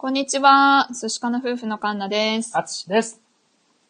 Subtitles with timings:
[0.00, 0.88] こんにちは。
[0.94, 2.56] 寿司家の夫婦のカンナです。
[2.56, 3.20] あつしです。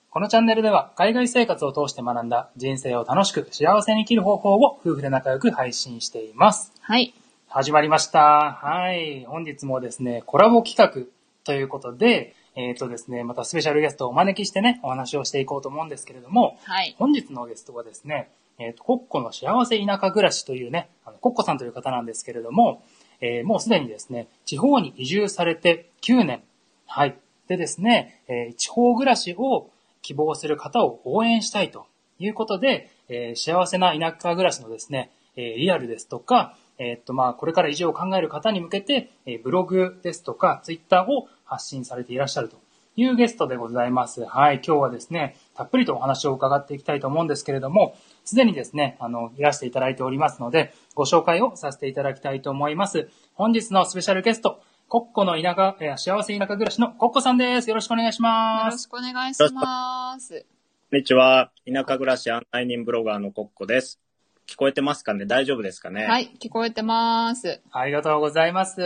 [0.09, 6.73] このチャンネルでは海外生活を通して学んだ人生を楽しく幸せに生きる方法を夫婦で仲良く配信しています。
[6.81, 7.13] はい。
[7.49, 8.53] 始まりました。
[8.53, 9.27] はい。
[9.27, 11.13] 本日もですね、コラボ企画
[11.45, 16.97] ということで、えっ、とですね、またスペシャルゲストをお招きしてね、お話をしていこうと思うんですけれども、はい。
[16.99, 22.83] 本日のゲストはですね、えっ、と、コッコの幸せ田舎暮らしというね、あのコッコさんという方なんですけれども、
[23.21, 26.43] えーもうすでにですね、地方に移住されて9年。
[26.87, 27.19] はい。
[27.49, 29.71] でですね、えー地方暮らしを
[30.03, 31.87] 希望する方を応援したいと
[32.19, 42.57] いうことで、えー幸せな田舎暮らしのですね、えリアルですとか、えっと、まあ、これから移住を考える方に向けて、えブログですとか、ツイッターを発信されていらっしゃると
[43.01, 44.25] いうゲストでございます。
[44.25, 44.57] はい。
[44.57, 53.09] 今日はですね、たっぷりとお話を伺っていきたいと思うんですけれども、すでにですね、あの、いらしていただいておりますので、ご紹介をさせていただきたいと思います。
[53.35, 57.69] 本日のスペシャルゲスト、コッコの田舎、えー幸せ田舎暮らしのコッコさんです。
[57.69, 58.75] よろしくお願いしよます。
[58.75, 60.45] ろしくお願いします。
[60.91, 61.53] こんにちは。
[61.73, 64.01] 田舎暮らし案内人ブロガーのコッコです。
[64.49, 65.27] 聞こえてますかね？
[65.27, 66.05] 大丈夫ですかね？
[66.07, 66.35] はい。
[66.41, 67.61] 聞こえてます。
[67.71, 68.81] ありがとうございます。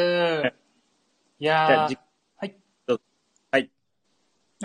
[1.39, 1.97] いやーあじ、
[2.37, 2.57] はい。
[2.87, 3.03] どうぞ
[3.53, 3.71] はい。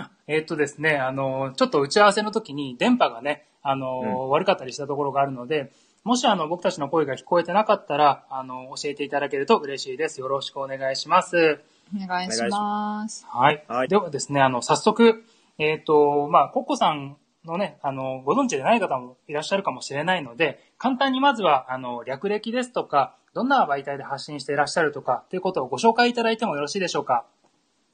[0.00, 5.72] あえーっとですね、あの、ちょっと打ち合わせの時に電波がね、あの、うん悪かったりしたところがあるので、
[6.04, 10.20] もしあの、僕たちの声が聞こえてなかったら、あの、教えていただけると嬉しいです。
[10.20, 11.60] よろしくお願いします。
[11.96, 13.26] お願いします。
[13.26, 13.64] はい。
[13.66, 15.24] はいではですね、あの、早速、
[15.58, 27.24] えっ、と、まあ、コッコさんのね、あの、ご存知でない方もいらっしゃるかもしれないので、簡単にまずは、あの、略歴ですとか、どんな媒体で発信していらっしゃるとか、ということをご紹介いただいてもよろしいでしょうか？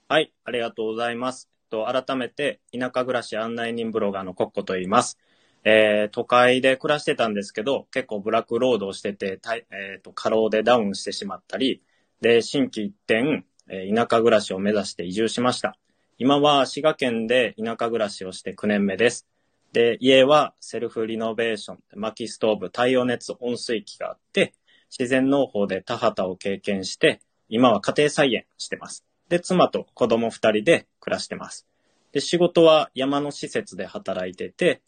[0.09, 0.33] はい。
[0.45, 1.54] ありがとうございます。
[1.75, 5.19] と改めて、田舎暮らし案内人ブロガーのコッコと言います。
[5.65, 11.83] えー、都会で暮らしてたんですけど、結構ブラック労働してて、たいえーと、過労でダウンしてしまったり、
[12.21, 15.77] で、新規一転、えー田舎暮らしを目指して移住しました。
[16.19, 19.27] 今は滋賀県で田舎暮らしをして9年目です。
[19.73, 24.55] で、家はセルフリノベーション、薪ストーブ、太陽熱温水器があって、
[24.97, 29.05] 自然農法で田畑を経験して、今は家庭菜園してます。
[29.29, 31.67] で、妻と子供二人で暮らしてます。
[32.13, 34.83] で、仕事は山の施設で働いてて、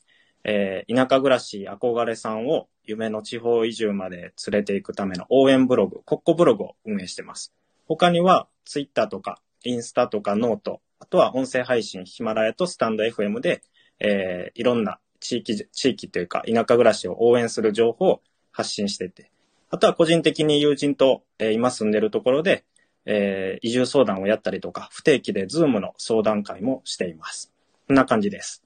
[0.45, 7.53] えー田舎暮らし憧れさんを夢の地方移住まで連れて行くための応援ブログ、コッコブログを運営してます。
[7.89, 13.63] 他には、ツイッターとか、インスタとか note、あとは音声配信、ヒマラヤとスタンド FM で、
[13.99, 19.31] えーいろんな地域、地域というか、田舎暮らしを応援する情報を発信してて、
[19.71, 22.65] あとは個人的に友人と、えー今住んでるところで、
[23.07, 27.53] えー移住相談をやったりとか、不定期で Zoom の相談会もしています。
[27.87, 28.63] こんな感じです。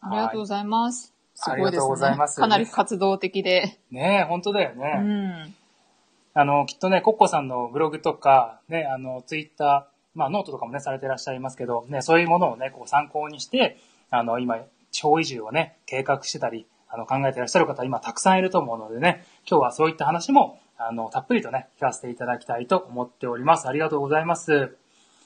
[0.00, 1.14] ありがとうございます。
[1.34, 2.08] すありがとうごいですね。
[2.08, 3.78] ございますかなり活動的で。
[3.90, 4.92] ねえ、本当だようね。
[4.94, 5.54] ん。
[6.34, 13.78] あの、きっとね、コッコさんのブログとか、ね、あの、ツイッター、まあ、ノートとかもね、されてらっしゃいますけど、ね、そういうものをね、こう参考にして、
[14.10, 14.58] あの、今、
[14.90, 23.66] 地方移住をね、計画してたり、あの、考えてらっしゃる方、今たくさんいると思うのでね、今日はそういった話も、あの、たっぷりとね、聞かせていただきたいと思っております。
[23.68, 24.76] ありがとうございます。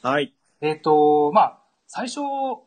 [0.02, 0.32] はい。
[0.62, 2.20] えっ、と、まあ、最初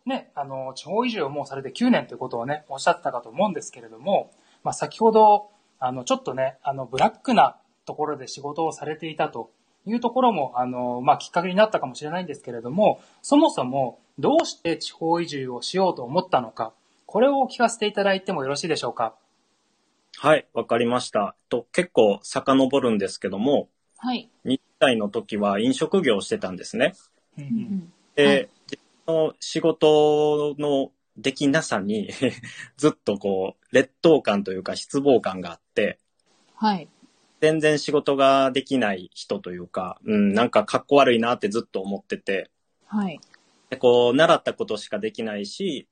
[0.05, 4.31] ね、あの、地方移住をもうされて9年ということをね、おっしゃってたかと思うんですけれども、
[4.63, 9.49] まあ、先ほど、あの、ちょっとね、あの、ブラックなところで仕事をされていたと
[9.87, 16.73] いうところも、あの、まあ、きっかけになったかもしれないんですけれども、そもそも、どうして地方移住をしようと思ったのか、
[17.07, 19.15] これを聞かせていただいてもよろしいでしょうか？
[20.17, 21.35] はい、わかりました。
[21.49, 24.29] と、結構遡るんですけども、はい。
[24.45, 26.93] 20代の時は飲食業をしてたんですね。
[27.37, 32.09] うんううんんで、はい自分の仕事のできなさに
[32.77, 35.99] ずっとこう、劣等感というか失望感があって、
[36.55, 36.87] はい。
[37.41, 42.49] 全然仕事ができない人というか、うん、なんかかっこ悪いなってずっと思ってて、
[42.85, 43.19] はい。
[43.69, 45.87] でこう、習ったことしかできないし、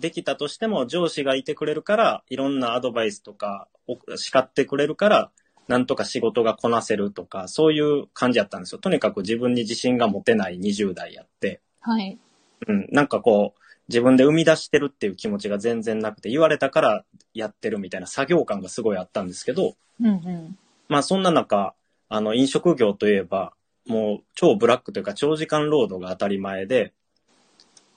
[0.00, 5.30] できたとしても上司がいてくれるから、いろんなアドバイスとかを叱ってくれるから、
[5.66, 8.78] なんとか仕事がこなせるとか、そういう感じやったんですよ。
[8.78, 11.60] とにかく自分に自信が持てない20代やって。
[11.80, 12.18] はい。
[12.66, 20.58] うん、なんかこう、自分で生み出してるっていう気持ちが全然なくて、言われたからやってるみたいな作業感がすごいあったんですけど、うんうん。
[20.88, 21.74] まあそんな中、
[22.08, 23.52] あの飲食業といえば、
[23.86, 26.92] もう超ブラックというか長時間労働が当たり前で、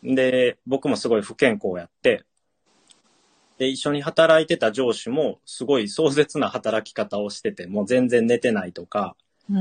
[0.04, 2.24] で、僕もすごい不健康やって、
[3.58, 9.16] で、一緒に働いてた上司もすごい壮絶な働き方をしてて、もう全然寝てないとか、
[9.50, 9.58] うー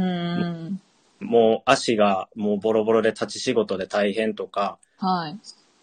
[0.69, 0.81] ん。
[1.21, 5.39] もう足がもうボロボロで立ち仕事で大変とか、はい。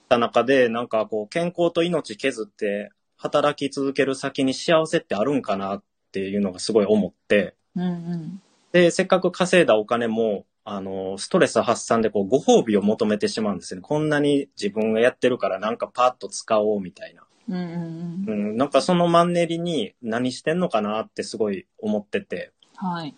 [0.09, 8.41] た中で、なんかこう、健康と命削って、働き続ける先に幸せってあるんかなっていうのがすごい思って、うんうん。
[8.71, 13.83] で、せっかく稼いだお金も、あの、ストレス発散でこう、ご褒美を求めてしまうんですよね。
[13.83, 17.23] こんなに自分がやってるからなんかパッと使おうみたいな。
[17.47, 22.51] うんうんなんかそのマンネリに何してんのかなってすごい思ってて。
[22.75, 23.15] はい。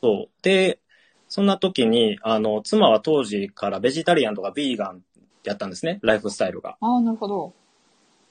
[0.00, 0.42] そう。
[0.42, 0.80] で、
[1.28, 5.02] そんな時に、あの、妻は当時からベジタリアンとかビーガン
[5.44, 6.78] やったんですね、ライフスタイルが。
[6.80, 7.52] ああ、なるほど。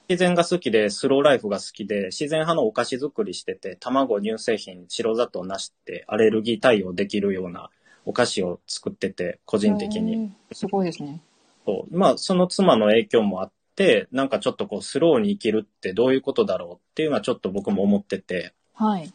[0.10, 7.70] 自然が好きで、スローライフが好きで、自然派のお菓子作りしてて、卵、乳製品、白砂糖なしって、アレルギー対応できるような
[8.08, 10.32] お菓子を作ってて、個人的に。
[10.54, 11.22] すごいですね。
[11.66, 18.54] そうまあ、その妻の影響もあって、なんかちょっとこう、スローに生きるってどういうことだろうっていうのはちょっと僕も思ってて。
[18.74, 19.12] はい。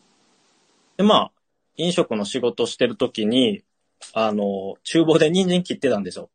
[0.99, 1.33] で、まあ、
[1.77, 3.65] 飲食の仕事してる時に、
[4.13, 6.29] あの、厨房で人参切ってたんですよ。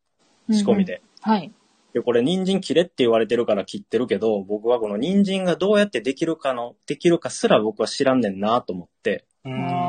[0.50, 1.00] 仕込みで。
[1.24, 1.38] うんうん。
[1.38, 1.52] はい。
[1.94, 9.87] で、これ人参切れって言われてるから切ってるけど、僕はこの人参がどうやってできるかの、できるかすら僕は知らんねんなと思って、うん。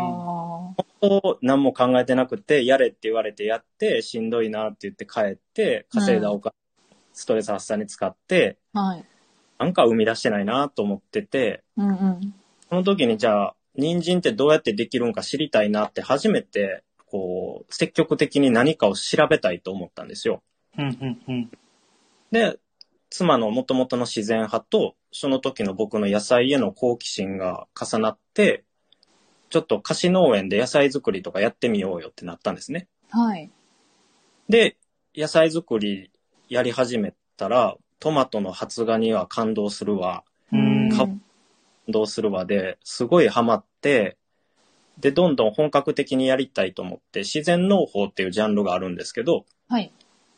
[1.02, 6.54] 当何も考えてなくて、やれって言われてやって、しんどいなって言って帰って、稼いだお金、
[7.14, 9.06] ストレス発散に使って、はい。
[9.60, 12.34] なんか生み出してないなと思ってて、うんうん。
[12.70, 20.42] その時にじゃあ、人参ってどうやってできるんか知りたいなって初めて、こう、積極的に何かを調べたいと思ったんですよ。
[20.78, 20.86] うん。
[20.88, 21.22] うん。
[21.28, 21.52] うん。
[22.32, 22.60] で、
[23.10, 28.64] 妻の元々の自然派と、その時の僕の野菜への好奇心が重なって、
[29.50, 32.88] ちょっと菓子農園で野菜作りとかやってみようよってなったんですね。
[33.10, 33.50] はい。
[34.48, 34.78] で、
[35.16, 36.12] 野菜作り
[36.48, 41.22] やり始めたら、トマトの発芽には感動するわ、うんか感
[41.88, 44.18] 動するわで、すごいハマって、
[45.00, 49.92] で、どんどん本格的にやりたいと思って、自然農法っていうジャンルがあるんですけど、はい。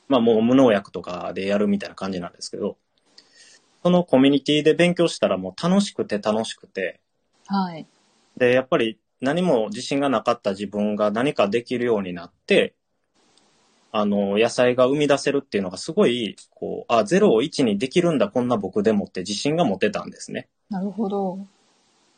[0.07, 2.77] まあもう無農薬とかでやるみたいな感じなんですけど、
[3.81, 6.99] そのコミュニティで勉強したらもう楽しくて楽しくて、
[7.47, 7.87] はい。
[8.41, 12.73] で、やっぱり何も自信がなかった自分が何かできるようになって、
[13.91, 20.49] あの、野菜が生み出せるっていうのがすごい、こう、あ、0を1にできるんだ、こんな僕でもって自信が持てたんですね。
[20.71, 21.37] なるほど。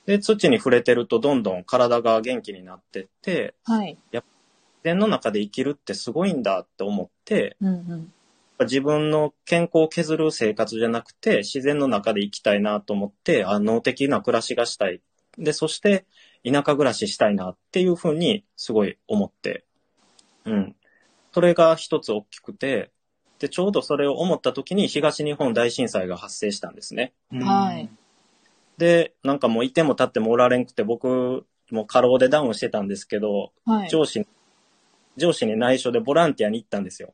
[0.05, 3.97] で、土に触れてるとどんどん体が元気になってって、はい。
[4.13, 4.23] 自
[4.85, 8.13] 然の中で生きるってすごいんだって思って、うんうん。
[8.61, 15.01] 自分の健康を削る生活じゃなくて、自然の中で生きたいなと思って、あ能的な暮らしがしたい。
[15.37, 16.05] で、そして、
[16.45, 19.65] 田舎暮らししたいなっていうふうに、すごい思って。
[20.45, 20.75] うん。
[21.31, 22.91] それが一つ大きくて、
[23.39, 27.13] で、ちょうどそれを思った時に東日本大震災が発生したんですね。
[27.31, 27.89] うんはい。
[28.77, 33.89] で、なんかもういても立ってもおられんくて、僕、もう過労でダウンしてたんですけど、はい。
[33.89, 34.27] 上司に、
[35.17, 37.13] 上司に内緒でボランティアに行ったんですよ。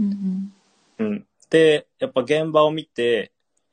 [0.00, 0.52] うん
[0.98, 1.06] うん。
[1.06, 1.26] うん。
[1.50, 3.32] で、やっぱ現場を見て、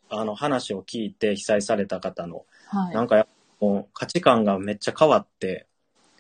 [0.10, 2.94] あの話を聞いて被災された方の、はい。
[2.94, 3.28] なんかやっ
[3.60, 5.68] ぱもう価値観がめっちゃ変わって、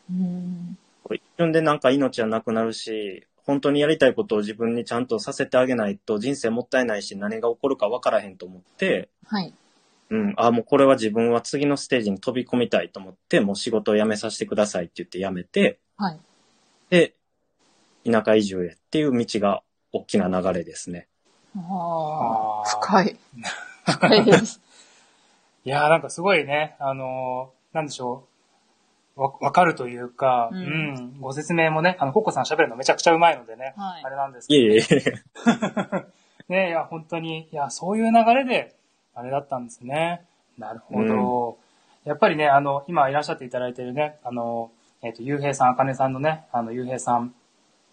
[0.10, 0.78] うん。
[1.04, 9.54] これ一瞬でなんか命はなくなるし、本当にやりたいことを自分にちゃんとさせてあげないと人生もったいないし何が起こるか分からへんと思って、はい。
[10.10, 16.20] うん、あ、もうこれは自分は次のステージに飛び込みたいと思って、もう仕事を辞めさせてくださいって言って辞めて、はい。
[16.90, 17.16] で、
[18.04, 21.08] 田舎移住へっていう道が大きな流れですね。
[21.56, 22.70] ああ。
[22.70, 23.18] 深い。
[23.86, 24.62] 深いです。
[25.66, 28.28] いやーなんかすごいね、あのーなんでしょ
[29.18, 29.22] う。
[29.22, 34.82] わ、わかるというか、ううんん、ご説明もね、あの、コッコさん喋るのめちゃくちゃうまいのでね、はいあれなんですけど、いえい
[36.50, 36.54] え。
[36.54, 38.76] ね、いや、本当に、いや、そういう流れで、
[39.16, 40.24] あれだったんですね。
[40.58, 41.58] なるほど。
[42.06, 47.34] やっぱりね、あの、今いらっしゃっていただいてるね、あの、えっ、と、ゆうへいさん、あかねさんのね、あの、ゆうへいさん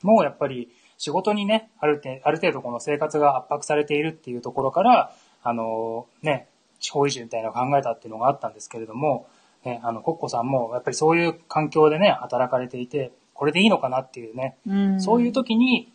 [0.03, 5.13] も、やっぱり、仕事にね、ある程ある程度この生活が圧迫されているっていうところから、
[5.43, 6.47] あの、ね、
[6.83, 9.27] 地方移住みたいなのを考えたっていうのがあったんですけれども、
[9.65, 15.01] ね、あの、コッコさんも、やっぱりそういう環境でね、働かれていて、これでいいのかなっていうね、うん。
[15.01, 15.91] そういう時に、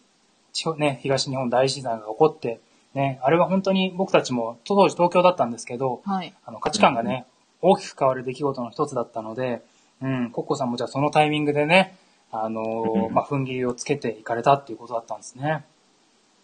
[0.54, 2.62] 地方ね、東日本大震災が起こって、
[2.94, 6.34] ね、あれは本当に僕たちも、当時東京だったんですけど、はい。
[6.46, 7.26] あの価値観がね、
[7.62, 9.62] 大きく変わる出来事の一つだったので、
[10.02, 11.98] うん、コッコさんもじゃあそのタイミングでね、
[12.32, 15.66] あのーうんまあ、踏ん切りをつけていかれたっていうことだったんですね。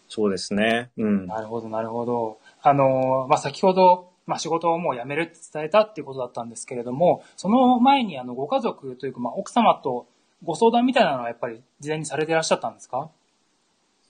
[0.08, 0.90] そうですね。
[0.96, 1.26] うん。
[1.26, 2.38] なるほど、なるほど。
[2.62, 10.06] あのーまあ、先ほど、まあ、仕事をもう辞めるって伝えたっていうことだったんですけれども、その前にあの、ご家族というか、まあ、奥様と
[10.42, 13.10] ご相談みたいなのはやっぱり事前にされていらっしゃったんですか？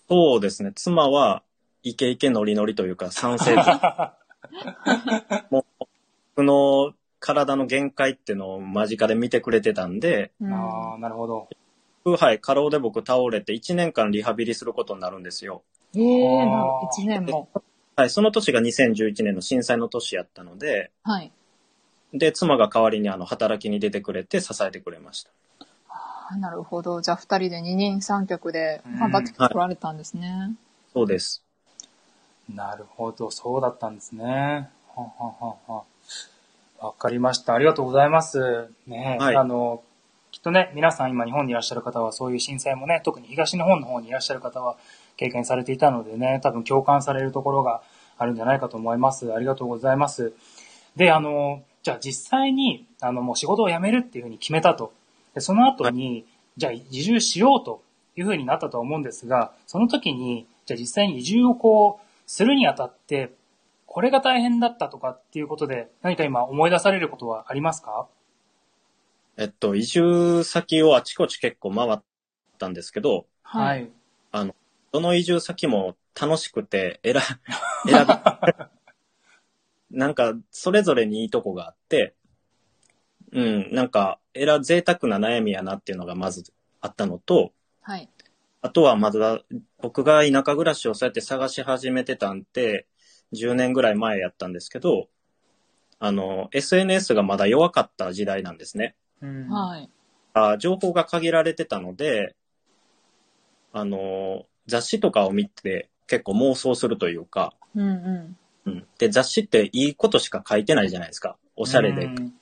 [0.09, 0.73] そうですね。
[0.75, 1.43] 妻は、
[1.83, 3.57] イケイケノリノリというか、賛成。
[5.51, 5.87] もう、
[6.37, 11.49] 僕の体の限界っていうのを間近で見てくれてたんで、うんああ、なるほど。
[12.05, 15.63] はい、過労で僕倒れて1年間リハビリすることになるんですよ。
[15.97, 17.49] ええあーなる一年も。
[17.97, 21.31] はい、その年が2011年の震災の年やったので、はい。
[22.13, 25.31] で、妻が代わりにあの、働きに出てくれて支えてくれました。
[25.89, 27.01] あなるほど。
[27.03, 30.55] じゃあ二人で二人三脚でうん頑張って来られたんですね。
[30.93, 31.45] そうです。
[32.53, 34.71] なるほど、そうだったんですね。
[34.95, 35.85] はははは
[36.79, 37.55] わかりました。
[37.55, 38.69] ありがとうございます。
[38.87, 39.83] ね、はいあの、
[40.31, 44.77] きっとね、皆さん今日本にいらっしゃる方はそういう震災もね、特に東日本の方にいらっしゃる方は
[45.17, 47.83] 経験されていたのでね、多分共感されるところが
[48.19, 49.33] あるんじゃないかと思います。
[49.33, 50.33] ありがとうございます。
[50.97, 54.93] で、あの、じゃあ実際に、あの、もう仕事を辞めるっていうふうに決めたと。
[55.35, 56.25] で、その後に、
[56.57, 57.83] じゃあ移住しようと
[58.17, 63.33] いうふうになったと思うんですが、その時に、じゃあ実際に移住をこう、するにあたって、
[63.87, 68.09] これが大変だったとかっていうことで、何か今思い出されることはありますか？
[69.37, 71.99] えっと、移住先をあちこち結構回っ
[72.59, 73.77] たんですけど、は。
[73.77, 73.91] い。
[74.95, 77.15] どの移住先も楽しくて選、
[77.85, 82.15] 選び、なんか、それぞれにいいとこがあって、
[83.33, 86.45] うん、なんか、選、贅沢な悩みやなっていうのがまず
[86.81, 88.09] あったのと、はい。
[88.63, 89.41] あとはまだ、
[89.79, 92.87] 僕が田舎暮らしをそうやって探し始めてたんって、
[93.33, 95.09] 10年ぐらい前やったんですけど、
[95.99, 98.95] あの、SNS がまだ弱かった時代なんですね。
[99.21, 99.91] うんはい。
[100.35, 102.37] あ情報が限られてたので、
[103.73, 108.71] あの、雑誌とかを見て結構妄想するというか、うんうん。
[108.71, 108.87] うん。
[108.99, 111.37] で、雑誌っていいことしか書いてないじゃないですか。
[111.57, 112.07] おしゃれで。
[112.07, 112.35] うん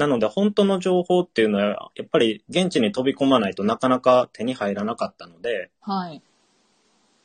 [0.00, 6.22] なので、本当の情報っていうのは、やっぱり現地に飛び込まないとなかなか手に入らなかったので、はい。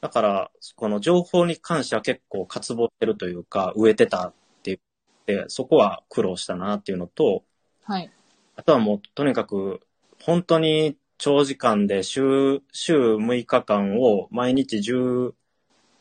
[0.01, 4.79] だから、この情報に関しては結構渇望してるというか、植えてたっていう。
[5.25, 7.43] で、そこは苦労したなっていうのと、
[7.85, 8.11] はい。
[8.57, 9.79] あとはもうとにかく、
[10.21, 15.33] 本当に長時間で週、週6日間を毎日10、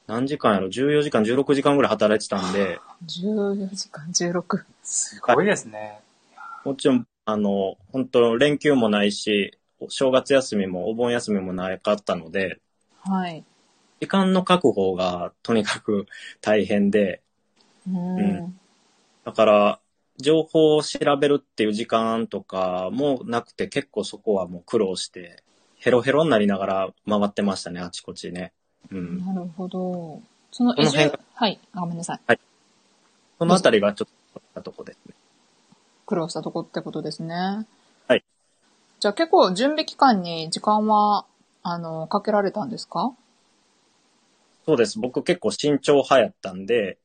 [0.06, 4.64] 何時間やろ ?14 時間、16時間ぐらい働いてたんで、14時間16。
[4.82, 6.00] すごいですね。
[6.64, 12.60] もちろん、あの、本当連休もないし、正月休みもお盆休みもなかったので、
[13.02, 13.44] はい。
[14.00, 16.06] 時間の確保がとにかく
[16.40, 17.22] 大変で、
[17.86, 18.18] うん。
[18.18, 18.54] う
[19.24, 19.80] だから、
[20.18, 25.42] 情報を調べるっていう時間とかもなくて結構そこはもう苦労して、
[25.76, 28.52] ヘロヘロになりながら回ってましたね、あちこちね。
[28.90, 29.24] うん。
[29.24, 30.22] なるほど。
[30.52, 31.58] その移住はい。
[31.72, 32.38] あごめんなさい。
[33.38, 35.14] そのあたりがちょっとったとこですね。
[36.06, 37.66] 苦労したとこってことですね。
[38.06, 38.24] はい。
[39.00, 41.26] じゃあ結構準備期間に時間は、
[41.62, 43.12] あの、かけられたんですか？
[44.66, 44.98] そうです。
[44.98, 46.98] 僕結構慎重派やったんで、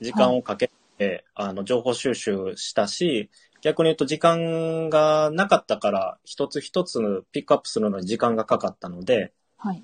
[0.00, 3.30] 時間をかけて、あの、情報収集したし、
[3.62, 9.82] 逆に言うと時間がなかったから、一つ一つピックアップするのに時間がかかったので、はい。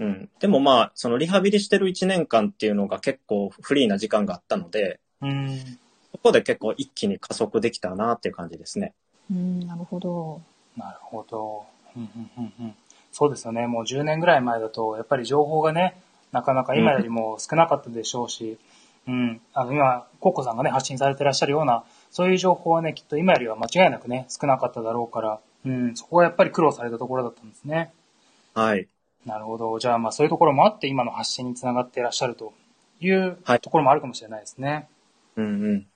[0.00, 0.28] うん。
[0.40, 5.58] でもまあ、そのリハビリしてる1年間っていうのが結構フリーな時間があったので、うん。
[6.12, 8.94] そこで結構一気に加速できたなっていう感じですね。
[9.30, 10.40] うん、なるほど。
[10.76, 11.64] なるほど。
[11.96, 12.74] うんうんうんうん
[13.16, 13.68] そうですよね。
[13.68, 18.58] もう10年ぐらい前だと、やっぱり情報がね、なかなか今よりも少なかったでしょうし、うん。
[19.06, 25.96] あの、今、コッコさんがね、発信されてらっしゃるような、そういう情報はね、きっと今よりは間違いなくね、少なかっただろうから、うん。
[25.96, 27.92] そこはやっぱり苦労されたところだったんですね。
[28.54, 28.88] はい。
[29.26, 29.78] なるほど。
[29.78, 32.52] じゃあ、まあそういうところもあって、今の発信につながっていらっしゃると
[33.00, 34.88] いうはいところもあるかもしれないですね。
[35.36, 35.86] うんうん。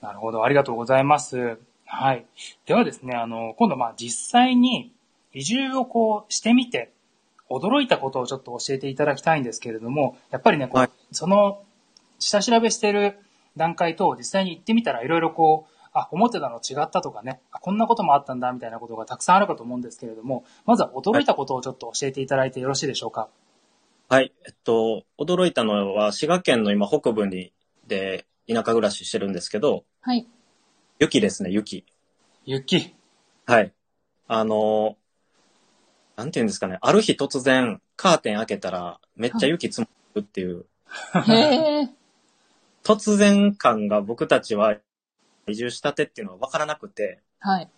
[0.00, 0.44] なるほど。
[0.44, 1.58] ありがとうございます。
[1.84, 2.26] はい。
[2.66, 4.92] ではですね、あの、今度まあ実際に
[5.32, 6.92] 移住をこうしてみて、
[7.50, 11.62] 驚いたことをちょっと教えていただきたいんですけれども、やっぱりね、こう、はいその、
[12.18, 13.18] 下調べしてる
[13.56, 23.28] 段階と実際に行ってみたらいろいろこう、あ、思ってたの違ったとかね、あ、こんなこともあったんだみたいなことがたくさんあるかと思うんですけれども、まずは驚いたことをちょっと教えていただいてよろしいでしょうか？
[24.08, 24.32] はい。
[24.46, 27.52] えっと、驚いたのは、滋賀県の今北部に、
[27.86, 30.26] で、田舎暮らししてるんですけど、はい。
[30.98, 31.84] 雪ですね、雪。
[32.44, 32.94] 雪。
[33.46, 33.72] はい。
[34.28, 34.96] あの、
[36.16, 40.66] なんていうんですかね、ある日突然、カーテン開けたら、めっちゃ雪積もるっていう、
[41.26, 41.32] へ
[41.82, 41.88] え。
[42.86, 44.76] 突然感が僕たちは
[45.48, 47.68] 移住したてっていうのは分からなくて、はい。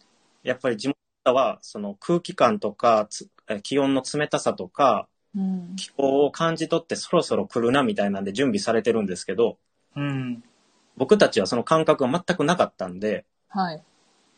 [0.42, 0.88] やっぱり地
[1.24, 3.08] 元は、その空気感とか、
[3.62, 5.76] 気温の冷たさとか、うん。
[5.76, 9.56] 気候を感じ取ってそろそろ来るなみたいなんで準備されてるんですけど、
[9.96, 10.44] うん。
[10.98, 13.82] 僕たちはその感覚が全くなかったんで、はい。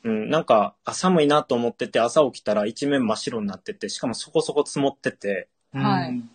[0.04, 6.30] うん、なんか、あ寒いなと思ってて、朝起きたら一面真っ白になってて、しかもそこそこ積もってて、はいうん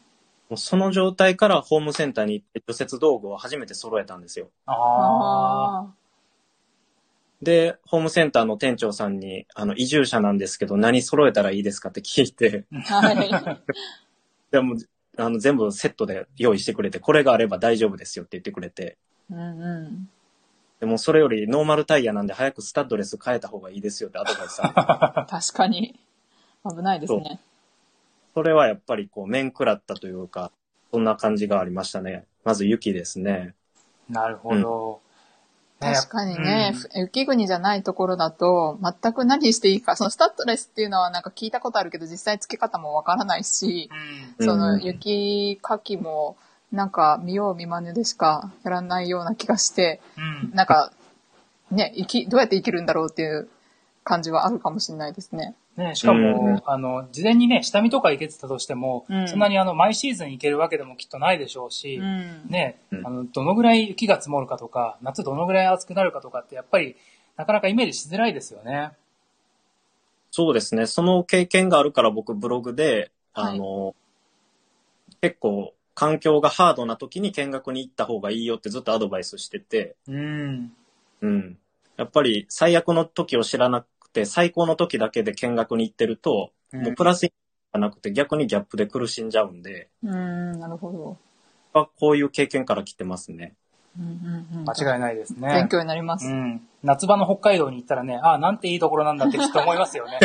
[0.49, 4.49] もうその状態からホームセンターに行って除雪道具を初めて揃えたんですよ。
[4.65, 5.79] ああ。
[5.81, 5.93] あ
[7.41, 13.01] で、ホームセンターの店長さんに、あの、移住者なんですけど、何揃えたらいいですかって聞いて、あ。
[13.01, 13.29] はい。
[14.51, 14.77] でも、
[15.17, 18.97] あの、全部セットで用意してくれて、これがあれば大丈夫ですよって言ってくれて、
[19.29, 20.09] うんうん。
[20.79, 24.75] でもそれよりノーマルタイヤなんで早くスタッドレス変えた方がいいですよってアドバイスされて
[25.31, 25.99] 確かに。
[26.69, 27.39] 危ないですね。
[28.35, 30.51] それはやっぱりこう、面食らったというか、
[30.91, 32.25] そんな感じがありましたね。
[32.43, 33.55] まず雪ですね。
[34.09, 35.01] なるほど。
[35.81, 43.89] ね確かにね、うんふ雪国じゃないところだと、全く何していいか、 そのスタッドレスっていうのはなんか聞いたことあるけど、実際付け方もわからないし、
[44.37, 46.35] うんそのうん雪かきも、
[46.73, 50.91] なんか見よう見まねでしかやらないような気がして、うんなんか、
[51.71, 53.47] ね、生き、どうやって生きるんだろうっていう
[54.03, 55.55] 感じはあるかもしれないですね。
[55.77, 62.45] ね、しかも、うんあの、事前にね、下見とか行けてたとしても、うんそんなにあの、毎シーズン行けるわけでもきっとないでしょうし、うん。
[62.47, 66.95] ね、うんあの、どのぐらい雪が積もるかとか、夏どのぐらい暑くなるかとかって、やっぱり、
[67.35, 68.91] なかなかイメージしづらいですよね。
[70.31, 70.85] そうですね。
[70.85, 73.95] その経験があるから僕ブログで、あの、
[75.21, 80.73] 結構環境がハードな時に見学に行った方がいいよってずっとアドバイスしてて、うん。
[81.21, 81.57] うん。
[81.97, 91.17] やっぱり最悪の時を知らなくて、最高の時だけで見学に行ってると、うんもうプラスじゃなくて逆にギャップで苦しんじゃうんで、うん、なるほど。
[91.73, 93.53] まあこういう経験から来てますね。
[93.97, 94.05] うん
[94.51, 95.47] うんうん、間違いないですね。
[95.53, 96.27] 勉強になります。
[96.27, 96.67] うん。
[96.83, 100.19] 夏場の北海道に行ったらね、ああ、なんていいところなんだってきっと思いますよね。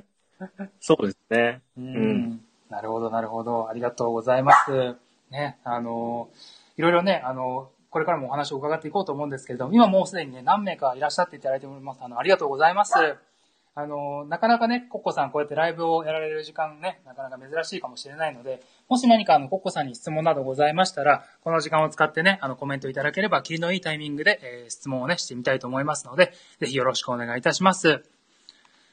[0.80, 1.60] そうですね。
[1.76, 2.40] うんん
[2.70, 3.68] なるほど、なるほど。
[3.68, 4.96] ありがとうございます。
[5.30, 6.30] ね、あの、
[6.78, 12.00] いろいろね、あの、これからもお話を伺っていこうと思うんですけれども、今もうすでにね、何名かいらっしゃっていただいております。
[12.02, 12.94] あの、ありがとうございます。
[13.74, 28.02] あの、なかなかね、コッコさんこうやってライブをやられる時間ね、なかなか珍しいかもしれないので、もし何かあの、コッコさんに質問などございましたら、この時間を使ってね、あの、コメントいただければ、霧のいいタイミングで、えー質問をね、してみたいと思いますので、ぜひよろしくお願いいたします。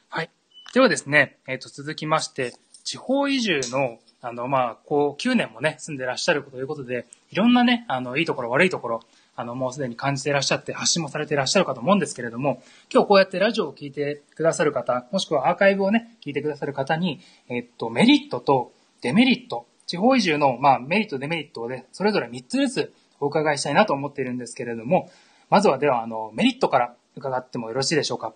[0.09, 0.29] はい。
[0.73, 8.99] ではですね、えっ、と、続きまして、地方移住の、あの、まあ、こう、9年もね、住んでらっしゃるということで、いろんなね、あの、いいところ、悪いところ、
[9.35, 17.19] あの、もうすでに感じていらっしゃって、発信もされていらっしゃるかと思うんですけれども、今日こうやってラジオを聞いてくださる方、もしくはアーカイブをね、聞いてくださる方に、
[17.49, 25.09] えっと、メリットとデメリット、地方移住の、まあ、メリット、デメリットをね、それぞれ3つずつお伺いしたいなと思っているんですけれども、
[25.49, 28.33] まずはでは、あの、メリットから伺ってもよろしいでしょうか？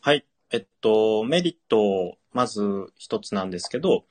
[0.00, 0.24] はい。
[0.50, 4.04] えっと、メリット、まず一つなんですけど、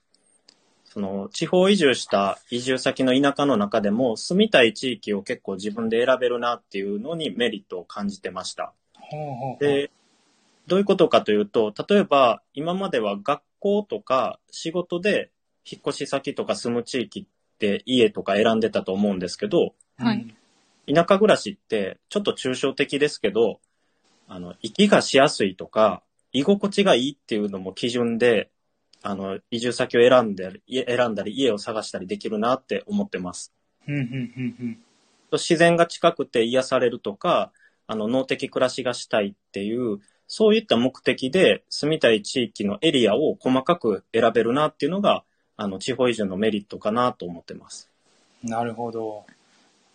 [0.93, 8.73] その、地方移住した移住先の田舎の中でも、住みたい地域を結構自分で選べるなっていうのにメリットを感じてました。
[8.93, 9.89] ほうほうほうで、
[10.67, 15.31] どういうことかというと、例えば今までは学校とか仕事で
[15.65, 20.35] 引っ越し先とか住む地域って家とか選んでたと思うんですけど、はい
[20.85, 23.61] 田舎暮らしってちょっと抽象的ですけど、
[24.27, 26.03] あの、息がしやすいとか、
[26.33, 28.49] 居心地がいいっていうのも基準で、
[29.05, 33.53] あの、移住先を選んで、家選んだり家を探したりできるなって思ってます。
[33.85, 34.77] うん、うん、うん、うん。
[35.33, 37.51] 自然が近くて癒されるとか、
[37.85, 45.25] あの、脳的暮らしがしたいっていう、そういった目的で住みたい地域のエリアを細かく選べるなっていうのが、
[45.57, 47.91] あの、地方移住のメリットかなと思ってます。
[48.41, 49.25] なるほど。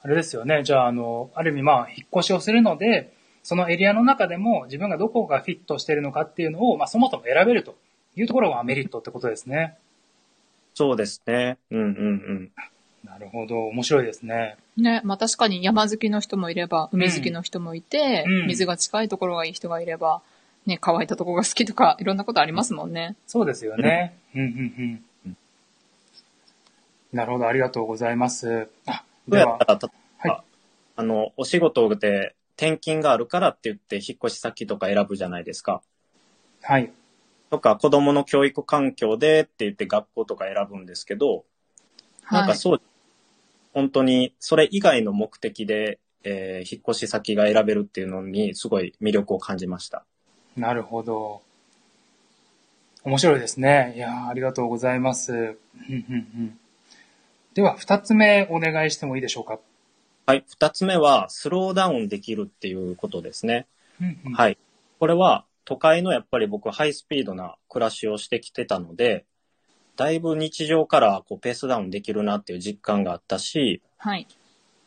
[0.03, 0.63] あれですよね。
[0.65, 7.75] じゃあ、あの、ある意味、まあ、引っ越しをするので、そのエリアの中でも自分がどこがフィットしているのかっていうのを、まあ、そもそも選べると
[8.19, 9.77] いうところがメリットってことですね。
[10.75, 11.59] そうですね。
[11.71, 12.53] うんうんうん。
[13.05, 13.67] なるほど。
[13.67, 14.57] 面白いですね。
[14.77, 20.21] ね、まあ確かに山好きの人もいれば、海好きの人もいて、うん水が近いところがいい人がいれば、
[20.67, 23.17] ね、乾いたところが好きとか、 いろんなことありますもんね。
[23.27, 24.17] そうですよね。
[24.35, 25.37] うん、うん、うん。
[27.13, 27.49] なるほど。
[27.49, 28.69] ありがとうございます。
[28.87, 30.43] あ、ではどうやった、ら、たはい
[30.97, 35.81] あの、お仕事で転勤があるからって言って引っ越し先とか選ぶじゃないですか。
[36.61, 36.93] はい。
[37.51, 41.45] とか、子供の教育環境でって言って学校とか選ぶんですけど、
[42.31, 42.51] なんはい。
[42.51, 42.83] かそう、
[43.73, 50.05] 本当にそれ以外の目的で、えー引っ越し先が選べるっていうのにすごい魅力を感じました。
[50.57, 51.43] なるほど。
[53.05, 53.95] 面白いですね。
[53.97, 55.33] いやーありがとうございます。
[55.33, 55.57] うんうん
[55.89, 56.59] うん
[57.55, 59.59] では、二つ目お願いしてもいいでしょうか？
[60.27, 60.45] はい。
[60.49, 63.67] 二つ目は、スローダウンできるっていうことですね。
[64.01, 64.59] うんうんはい。
[65.01, 69.27] これは、都会のやっぱり僕、ハイスピードな暮らしをしてきてたので、
[69.97, 74.27] だいぶ日常からこうペースダウンできるなっていう実感があったし、はい。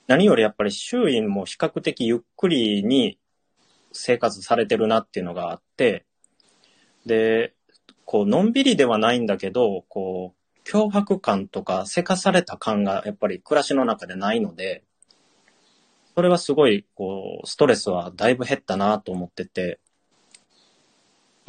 [0.07, 3.19] 何よりやっぱり周囲も比較的ゆっくりに
[3.91, 6.07] 生活されてるなっていうのがあって、
[7.05, 7.53] で、
[8.05, 14.83] こう、のんびりではないんだけど、こう、脅迫感とかせかされた感がやっぱり暮らしの中でないので、
[16.15, 19.79] それはすごい、こう、ストレスはだいぶ減ったなと思ってて、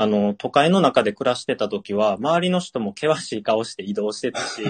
[0.02, 4.62] あの、都会の中で暮らしてた時は、周りの人も険しい顔して移動してたし、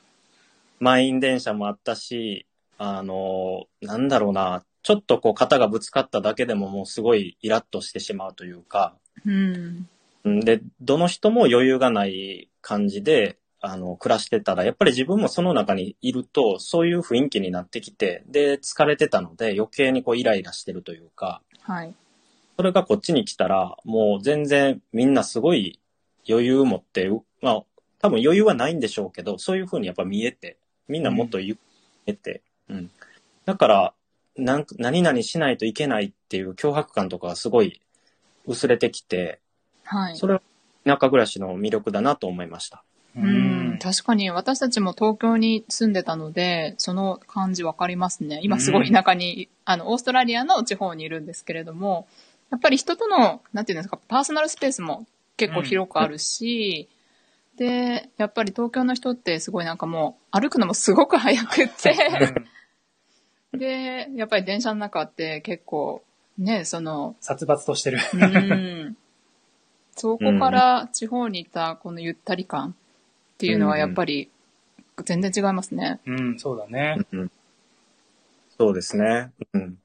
[0.80, 2.46] 満員電車もあったし、
[2.78, 9.88] あの、なんだろうな、ちょっとこう肩がぶつかっただけでももうすごいイラッとしてしまうというか、うん。
[10.24, 21.94] うんで、どの人も余裕がない感じで、あの、暮らしてたら、やっぱり自分もその中にいると、そういう雰囲気になってきて、で、疲れてたので余計にこうイライラしてるというか、はい。
[22.60, 25.80] それがこっちに来たら、もう全然みんなすごい
[26.28, 27.62] 余裕持って、うまあ、
[28.02, 31.56] 多分余裕はないんでしょうけど、そういう風にやっぱ見えて、みんなもっと言
[32.04, 32.90] えて、うん。
[33.46, 33.94] だから、
[34.36, 37.80] なん何々しないといけないっていう脅迫感とかがすごい
[38.44, 39.40] 薄れてきて、
[39.84, 40.16] はい。
[40.18, 40.42] それは
[40.84, 42.84] 田舎暮らしの魅力だなと思いました。
[43.16, 48.40] ううん、確かに私たちも東京に住んでたので、その感じわかりますね。
[48.42, 52.06] 今すごい田舎に、あの、オーストラリアの地方にいるんですけれども、
[52.50, 56.88] やっぱり人との、なんていうんですか、パーソナルスペースも結構広くあるし、
[57.56, 61.94] で、やっぱり東京の人ってすごいなんかもう歩くのもすごく早くって、
[63.56, 66.02] で、やっぱり電車の中って結構、
[66.38, 67.98] ね、その、殺伐としてる。
[68.14, 68.96] うん。
[69.96, 74.30] そこから地方にいたこのゆったり感っていうのはやっぱり
[75.04, 76.00] 全然違いますね。
[76.06, 76.96] うん、そうだね。
[77.12, 77.30] うん
[78.60, 79.32] そうですね。
[79.54, 79.78] うん。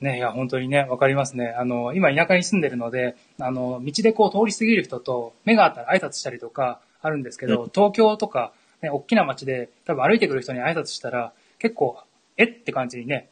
[0.00, 1.54] ね、いや、本当にね、わかりますね。
[1.56, 11.98] あの、今田舎に住んでるので、あの、道でこう通り過ぎる人と目があったら挨拶したりとかあるんですけど、う東京とか、ね、大きな街で多分歩いてくる人に挨拶したら、結構、
[12.36, 13.30] えって感じにね、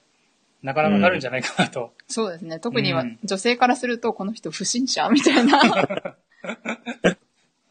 [0.62, 1.92] なかなかなるんじゃないかなと。
[2.08, 2.58] そうですね。
[2.58, 6.16] 特にはうん女性からするとこの人不審者みたいな。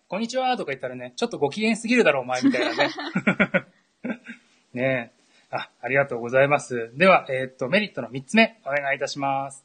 [0.07, 2.89] こんにちはとか言ったらね、ちょっとご機嫌すぎるだろ、お前みたいなね。
[4.75, 5.22] ねえ。
[5.55, 6.91] あ、ありがとうございます。
[6.95, 9.63] では、えーっと、メリットの3つ目、お願いいたします。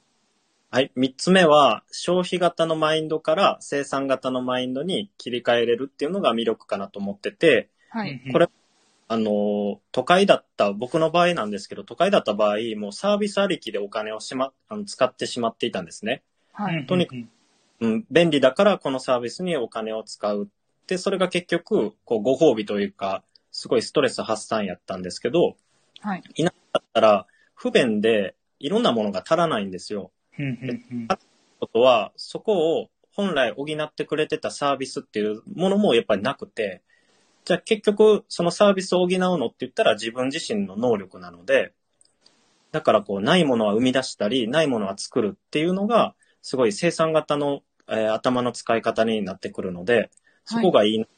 [0.71, 0.93] はい。
[0.95, 8.23] 三つ目は、消費型のマインドから生産型のマインドに切り替えれるっていうのが魅力かなと思ってて、はい。
[8.27, 8.49] うんこれ
[9.11, 16.23] あの、都会だった、僕の場合なんですけど、都会だった場合、もうサービスありきでお金をしま、あの使ってしまっていたんですね。
[16.53, 16.85] はい。
[16.87, 17.31] とにかくうん
[17.81, 20.51] うん、便利だからこのサービスにお金を使う。
[20.87, 25.57] で、それが結局、こう、ご褒美というか、すごいストレス発散やったんですけど、
[26.01, 26.23] はい。
[26.35, 30.11] いなかったら、不便で、いろんなものが足らないんですよ。
[31.61, 36.83] ことは、そこを本来補ってくれてたサービスっていうものもやっぱりなくて、
[37.45, 41.73] じゃあ結局そのサービスを補うのって言ったら自分自身の能力なので、
[42.71, 50.11] だからこうないものは生み出したり、ないものは作るっていうのが、すごい生産型の、えー頭の使い方になってくるので、
[50.45, 51.18] そこがいいなって。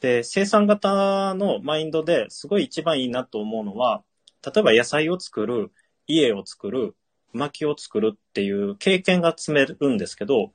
[0.00, 4.02] で、生産型のマインドですごい一番いいなと思うのは、
[4.44, 5.72] 例えば野菜を作る、
[6.06, 6.94] 家を作る、
[7.32, 10.52] 薪を作るっていう経験が積めるんですけど、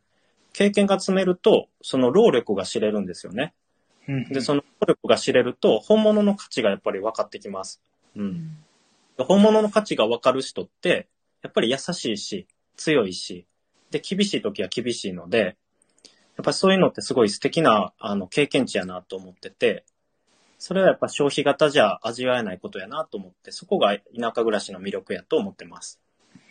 [0.54, 3.54] 経験が積めると、その労力が知れるんですよね。
[4.30, 7.82] で、その労力が知れると、本物の価値がやっぱり分かってきます。
[8.16, 8.58] うん。
[9.18, 11.08] で本物の価値が分かる人って、
[11.42, 13.46] やっぱり優しいし、強いし、
[13.92, 15.58] で、厳しい時は厳しいので、
[16.36, 19.84] やっぱりそういうのってすごい素敵な、あの、経験値やなと思ってて、
[20.58, 26.00] それはやっぱ消費型じゃ味わえないことやなと思って、そこが田舎暮らしの魅力やと思ってます。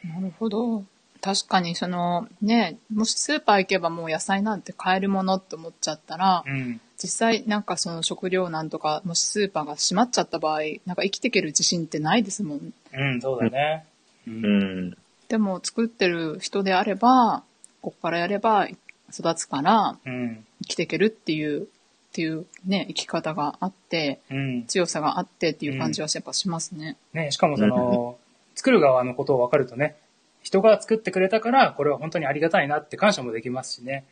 [0.05, 0.85] なるほど。
[1.23, 6.81] 確かにそのね、もしスーパー行けばもう野菜なんて買えるものって思っちゃったら、うん。
[6.99, 12.73] 実際なんかその食料難とか、もしスーパーが閉まっちゃった場合、なんか生きていける自信ってないですもん。
[12.93, 13.87] うん、そうだね。
[14.27, 14.97] うんうん。
[15.29, 17.45] でも作ってる人であれば、
[17.81, 18.69] ここからやれば
[19.17, 20.45] 育つからうん。
[20.63, 21.67] 生きていけるっていう、っ
[22.13, 24.65] ていうね、生き方があって、うん。
[24.67, 26.97] 強さがあってっていう感じはやっぱしますね。
[27.13, 28.19] ね、しかもその、
[28.55, 29.97] 作る側のことを分かるとね、
[30.43, 34.05] 人が作ってくれたから、これは本当にありがたいなって感謝もできますしね。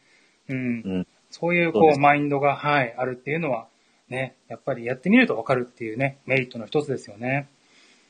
[0.49, 0.57] うん。
[0.57, 0.61] う
[1.01, 3.69] んそういう、こう、マインドが、はい、あるっていうのは、
[4.09, 7.49] ね、やっぱりやってみると分かるっていうね、メリットの一つですよね。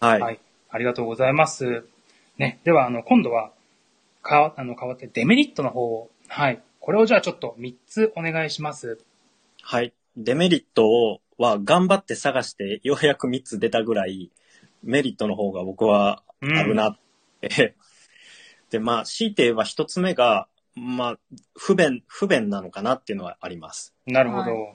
[0.00, 0.20] はい。
[0.20, 0.40] はい。
[0.70, 1.84] ありがとうございます。
[2.38, 3.52] ね、では、あの、今度は、
[4.22, 6.62] かわ、あの、変わってデメリットの方を、はい。
[6.90, 8.98] これをじゃあちょっと3つお願いします。
[9.62, 9.92] はい。
[10.16, 14.32] デメリットをは頑張って探してようやく3つ出たぐらい、
[14.82, 16.98] メリットの方が僕はあるなっ
[17.40, 17.76] て。
[18.70, 21.18] で、まあ、強いて言えば1つ目が、まあ、
[21.56, 23.94] 不便、不便なのかなっていうのはあります。
[24.06, 24.74] なるほど。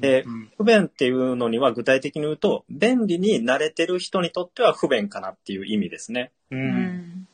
[0.00, 6.30] でうん不便っていうのには具体的に言うと、便利に慣れてる人にとっては不便かなっていう意味ですね。
[6.50, 6.56] う。
[6.56, 7.28] うんん。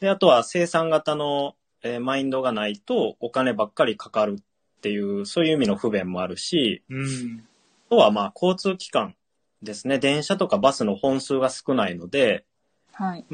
[0.00, 7.44] で、あとは生産型の、えーマインドがないとお金ばっかりかかるっていう、そういう意味の不便もあるし、うん。
[7.88, 9.14] あとはまあ交通機関
[9.62, 9.98] ですね。
[9.98, 12.44] 電車とかバスの本数が少ないので、
[12.92, 13.24] はい。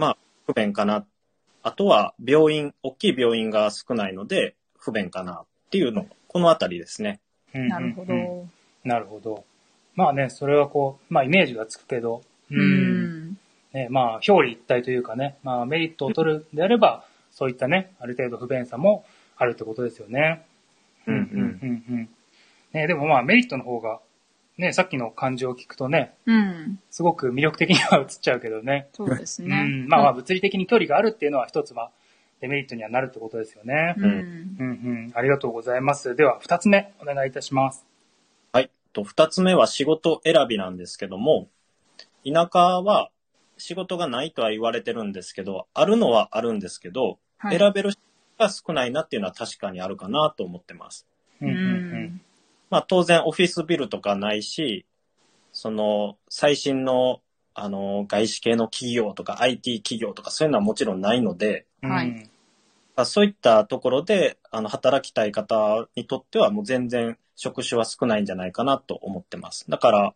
[0.46, 1.06] 不便かな。
[1.62, 7.20] あとは病院、大きい病院が少ないので不便かなっていうの、このあたりですね。
[7.54, 8.14] うんなるほど。
[8.14, 8.50] うん
[8.84, 9.44] なるほど。
[9.96, 13.36] まあね、それはこう、まあイメージがつくけど、うん。
[13.72, 17.04] ね、まあ、表裏一体というかね、まあ、メリットを取るんであれば、
[17.36, 19.04] そういったね、ある程度不便さも
[19.36, 20.46] あるってことですよね。
[21.06, 22.08] うんうんうんうん。
[22.72, 24.00] ね、でもまあ、メリットの方が、
[24.56, 26.80] ね、さっきの感情を聞くとね、うん。
[26.90, 28.88] すごく魅力的には映っちゃうけどね。
[28.94, 29.64] そうですうね。
[29.64, 29.86] ん。
[29.86, 31.90] まあまあ、物理的に距離があるっていうのは一つは、
[32.40, 33.94] デメリットにはなるってことですよね。
[33.98, 34.04] うん。
[34.04, 34.16] うん
[34.58, 34.64] う
[35.08, 35.12] ん。
[35.14, 36.16] ありがとうございます。
[36.16, 37.84] では、二つ目、お願いいたします。
[38.52, 38.70] はい。
[38.94, 41.48] と、二つ目は仕事選びなんですけども、
[42.24, 43.10] 田舎は
[43.58, 47.18] 仕事がないとは言われてるんですけど、あるのはあるんですけど、はい。
[47.42, 48.00] 選べる人
[48.38, 51.06] が少ないなっていうのは確かにあるかなと思ってます。
[51.40, 52.20] うんうん
[52.68, 54.84] まあ当然オフィスビルとかないし、
[55.52, 57.20] その最新の
[57.54, 61.90] あの外資系の企業とか IT 企業とかそういうのはもちろんないので、うん。
[61.90, 62.28] はい
[63.04, 69.66] そういったところであの働きたい方にとってはもう全然職種は少ないんじゃないかなと思ってます。
[69.68, 70.14] だから、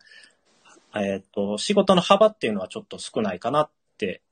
[0.95, 4.23] えっ、と、仕事の幅っていうのはちょっと少ないかなって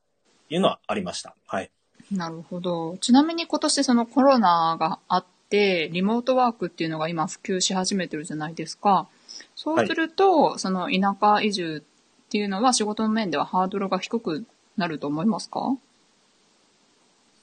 [0.49, 1.35] いうのはありました。
[1.45, 1.69] はい。
[2.11, 2.97] なるほど。
[3.01, 9.07] ちなみに今年そのコロナがあって、リモートワークっていうのが今普及し始めてるじゃないですか。
[9.55, 14.45] そうすると、その田舎移住っていうのは仕事の面ではハードルが低く
[14.77, 15.77] なると思いますか？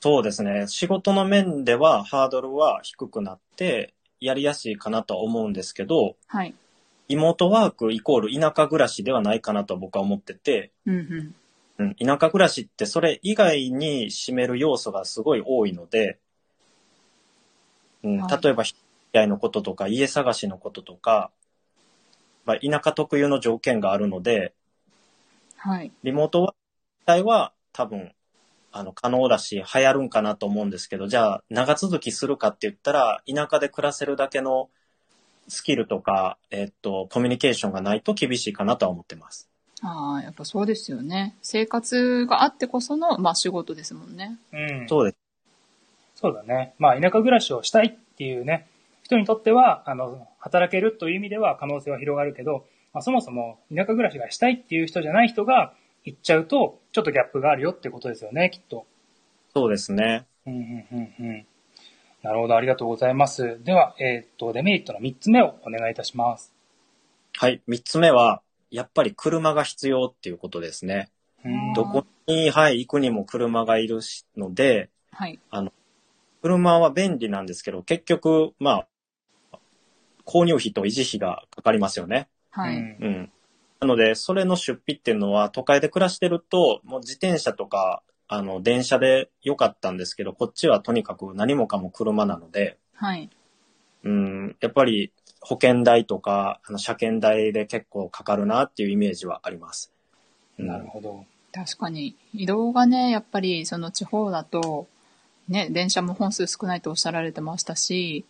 [0.00, 0.66] そうですね。
[0.68, 6.54] 仕事の面ではハードルは低くなって、やりやすいかなとは思うんですけど、はい。
[7.08, 11.34] リモートワークイコール田舎暮らしではないかなと僕は思ってて、うんうん。
[11.78, 16.18] うん、田舎暮らしってそれ以外に占める要素がすごい多いので、
[18.02, 18.70] うん、はい例えば、引
[19.12, 21.30] き合いのこととか、家探しのこととか、
[22.44, 24.54] まあ、田舎特有の条件があるので、
[25.56, 25.90] はい。
[26.04, 26.56] リモートワーク
[27.00, 28.12] 自体は多分、
[28.70, 34.70] あの、可能だし、流行るんかなと思うんですけど、じゃあ、長続きするかって言ったら、田舎で暮らせるだけの
[35.48, 39.50] スキルとか、えっと、コミュニケーションがないと厳しいかなとは思ってます。
[39.88, 41.36] ああ、やっぱそうですよね。
[41.42, 44.36] 生活があってこその、まあ仕事ですもんね。
[44.52, 44.88] うん。
[44.88, 45.16] そうです。
[46.16, 46.74] そうだね。
[46.78, 48.66] まあ、田舎暮らしをしたいっていうね、
[49.04, 58.86] 人にとっては、あの、働けるという意味では可能性は広がるけど、まあ、そもそも田舎暮らしがしたいっていう人じゃない人が行っちゃうと、ちょっとギャップがあるよってことですよね、きっと。
[59.54, 60.26] そうですね。
[60.46, 61.46] うん、うん、うん、うん。
[62.22, 63.62] なるほど、ありがとうございます。
[63.62, 66.52] では、えーっと、デメリットの3つ目をお願いいたします。
[67.34, 67.60] はい。
[67.66, 71.10] 三つ目は、やっぱり車が必要っていうことですね。
[71.44, 75.38] うんどこに、はい、行くにも車がいるしので、はい。
[76.42, 78.86] 車は便利なんですけど、結局、ま
[79.52, 79.58] あ、
[80.24, 82.28] 購入費と維持費がかかりますよね。
[82.50, 82.76] はい。
[82.76, 83.32] うんうん。
[83.80, 93.30] なので、それの出費っていうのは、都会で暮らしてると、もう自転車とか、あの、電車で良かったんですけど、こっちはとにかく何もかも車なので、はい。
[94.04, 95.12] うん、やっぱり
[95.46, 99.92] 保険代とか、あの、車検代で結構かかるなっていうイメージはあります。
[100.58, 101.24] うんなるほど。
[101.52, 102.16] 確かに。
[102.34, 104.88] 移動がね、やっぱりその地方だと、
[105.48, 108.24] ね、電車も本数少ないとおっしゃられてましたし、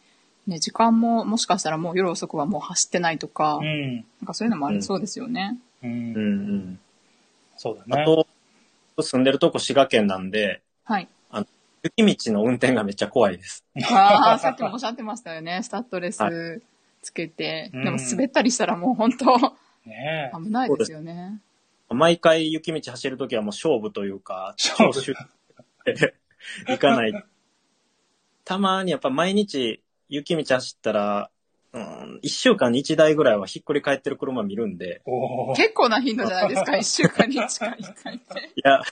[0.46, 3.94] ね、時間ももしかしたらもう夜遅くはもう走ってないとか、うん。
[3.94, 5.59] なんかそういうのもありそうですよね。
[5.83, 5.90] うん。
[5.90, 6.79] うんうん。
[7.57, 8.02] そうだね。
[8.02, 8.26] あと、
[9.02, 11.09] 住んでるとこ滋賀県なんで、はい。
[11.83, 13.64] 雪道の運転がめっちゃ怖いです。
[13.90, 15.62] ああ、さっきもおっしゃってましたよね。
[15.62, 16.61] スタッドレスは
[17.07, 17.71] つけて。
[17.73, 19.38] うんでも滑ったりしたらもう本当
[19.87, 20.37] ねえ。
[20.37, 21.40] 危ないですよね。
[21.88, 25.14] 毎回雪道走るときはもう勝負というか、勝負
[26.66, 27.25] 行かない。
[28.45, 31.31] たまにやっぱ毎日雪道走ったら、
[31.73, 36.77] うん、一週間に一台ぐらいはひっくり返ってる車見るんで、おー結構な頻度じゃないですか。
[36.77, 38.53] 一週間に一回一回って。
[38.57, 38.83] いや、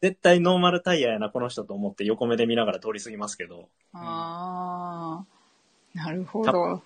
[0.00, 6.82] 絶対ノーマルタイヤやな、この人と思って横目で見ながら通り過ぎますけど、ああ、なるほど。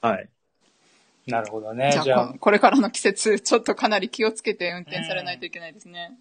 [0.00, 0.28] はい。
[1.26, 1.90] なるほどね。
[1.92, 6.16] じゃあじゃあこ、これからの季節、ちょっとかなり気をつけて運転されないといけないですね。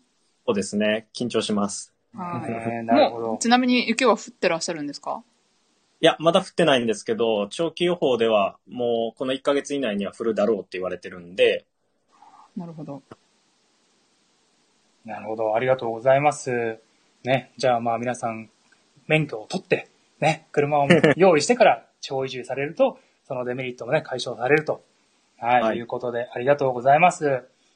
[0.45, 1.07] そうですね。
[1.13, 1.93] 緊張します。
[2.13, 2.51] はい。
[2.51, 3.37] ね なるほどもう、。
[3.39, 5.23] ちなみに雪は降ってらっしゃるんですか？
[5.99, 11.65] いや、まだ降ってないんですけど、長期予報ではもうこの1ヶ月以内には降るだろうって言われてるんで、
[12.55, 13.01] なるほど。
[15.05, 15.55] なるほど。
[15.55, 16.79] ありがとうございます。
[17.23, 17.51] ね。
[17.57, 18.49] じゃあまあ皆さん、
[19.07, 19.87] 免許を取って、
[20.19, 24.83] ね、車を用意してから地方移住されると、そのデメリットもね、解消されると。
[25.37, 25.61] はい。
[25.61, 27.25] はいい、うことで、ありがとうございます。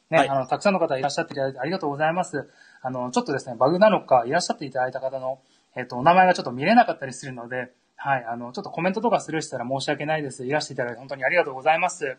[0.09, 2.49] ね、はいあの、たくさんの方いらっしゃっていただいてありがとうございます。
[2.81, 5.39] あの、ちょっとですね、バグなのか、いらっしゃっていただいた方の、
[5.75, 10.45] えっ、と、お名前がちょっと見れなかったりするので、はい、あの、ちょっとコメントとかスルーしたら申し訳ないです。
[10.45, 12.17] いらしていただいて本当にありがとうございます。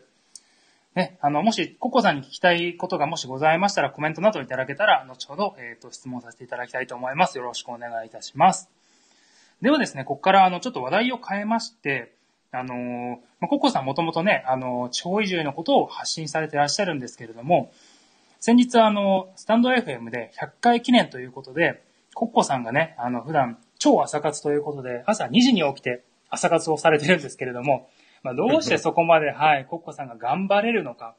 [0.95, 7.37] ね、あの、もし、ココさんに聞きたいことがもしございましたら、コメントなどいただけたら、後ほど、えっ、と、質問させていただきたいと思います。
[7.37, 8.69] よろしくお願いいたします。
[9.61, 12.13] ではですね、ここから、あの、ちょっと話題を変えまして、
[12.53, 17.71] あのーまあココさんもともとね、あのー地方移住のことを発信されていらっしゃるんですけれども、
[18.39, 21.81] 先日あの、スタンド FM で100回記念ということで、
[22.13, 27.89] コッコさんがね、あの、普段超朝活ということで、朝2時に起きて朝活をされてるんですけれども、
[28.21, 31.15] まあ、どうしてそこまで、はい、コッコさんが頑張れるのか、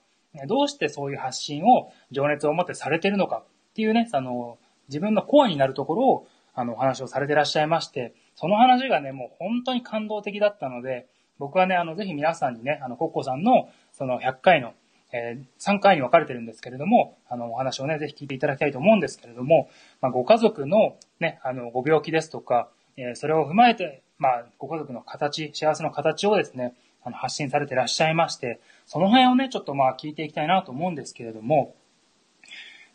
[0.46, 11.06] どうしてそういう発信を情熱を持ってされてるのかっていうね、あの、自分のコアになるところを、あの、お話をされてらっしゃいまして、その話がね、もう本当に感動的だったので、
[11.38, 14.74] 僕はね、あの、ぜひ皆さんにね、あの、コッコさんの、その100回の、
[15.12, 19.68] えー、3回に分かれてるんですけれども、あの、お話をね、ぜひ聞いていただきたいと思うんですけれども、
[20.00, 31.74] まあ、ご家族のね、あの、ご病気ですとか、えー、それを踏まえて、まあ、ご家族の形、幸せの形をですね、あの、発信されてらっしゃいまして、その辺をね、ちょっとまあ、聞いていきたいなと思うんですけれども、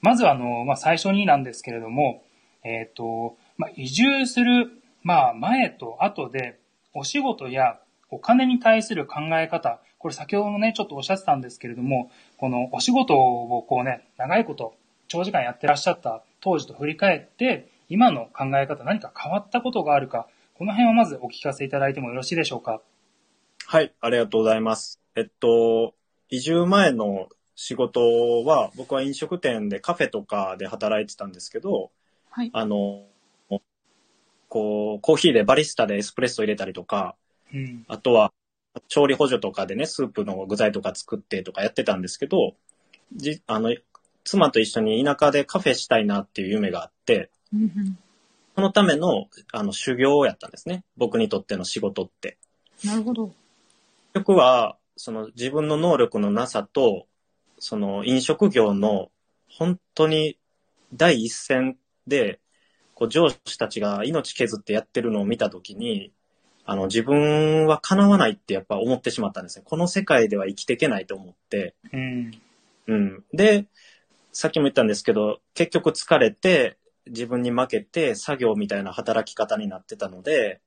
[0.01, 2.23] まずあの、まあ、最初になんですけれども、
[2.63, 4.71] えっ、ー、と、まあ、移住する、
[5.03, 6.59] まあ、前と後で、
[6.93, 14.75] お仕事やお金に対する考え方、これ先ほどもね、ちょっとおっしゃってたんですけれども、このお仕事をこうね、長いこと、
[15.07, 22.81] 長時間やってらっしゃった当時と振り返って、今の考え方何か変わったことがあるか、この辺をまずお聞かせいただいてもよろしいでしょうか？
[23.65, 24.99] はい、ありがとうございます。
[25.15, 25.93] えっと、
[26.29, 31.91] 移住前の仕事は、僕は飲食店でカフェとかで働いてたんですけど、
[32.29, 33.03] はい、あの、
[34.47, 37.15] こう、コーヒーでバリスタでエスプレッソ入れたりとか、
[37.53, 38.31] うん、あとは、
[38.87, 42.55] 調理補助とかでね、スープの具材とか作ってとかやってたんですけど、
[43.15, 43.75] じ、あの、
[44.23, 47.97] 妻と一緒に田舎でカフェしたいなっていう夢があって、うん
[48.55, 50.83] そのための、あの、修行をやったんですね。
[50.97, 52.37] 僕にとっての仕事って。
[52.83, 53.27] なるほど。
[53.27, 57.07] 結局は、その自分の能力のなさと、
[57.57, 59.11] その飲食業の
[59.49, 60.37] 本当に
[60.93, 62.41] 第一線で、
[62.95, 66.11] こう上司たちが命削ってやってるのを見たときに、
[66.69, 69.63] あの自分は叶わないってやっぱ思ってしまったんですね。
[69.65, 71.73] この世界では生きていけないと思って。
[71.91, 72.31] うん。
[72.85, 73.23] うん。
[73.33, 73.65] で、
[74.31, 76.77] さっきも言ったんですけど、結局疲れて、
[77.07, 80.61] 自分に負けて作業みたいな働き方になってたので、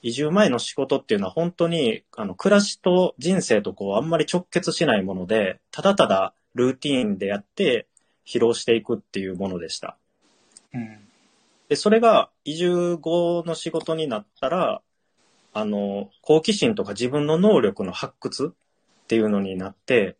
[0.00, 7.88] 移住前の仕事っていうのは本当に、あの、暮らしと人生とこう、あんまり直結しないもので、ただただルーティーンでやって
[8.24, 9.96] 疲労していくっていうものでした。
[10.72, 10.98] うん。
[11.68, 14.82] で、それが移住後の仕事になったら、
[15.52, 20.16] あの、好奇心とか自分の能力の発掘っていうのになって、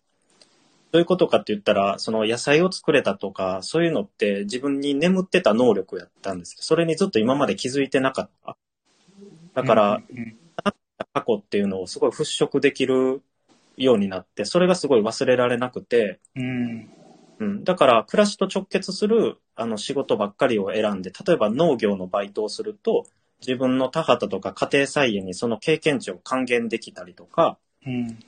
[0.93, 8.57] どういうことかって言ったら、その野菜を作れたとか、そういうのって自分に眠ってた能力やったんですけど、それにずっと今まで気づいてなかった。
[9.55, 10.37] だから、うんうん、
[11.15, 13.23] 過去っていうのをすごい払拭できる
[13.79, 16.91] ようになって、それがすごい忘れられなくて、うん、
[17.39, 23.07] うん、だから暮らしと直結するあの仕事ばっかりを選んで、例えば農業のバイトをすると、
[23.47, 28.19] 自分の田畑とか家庭菜園にその経験値を還元できたりとか、うん。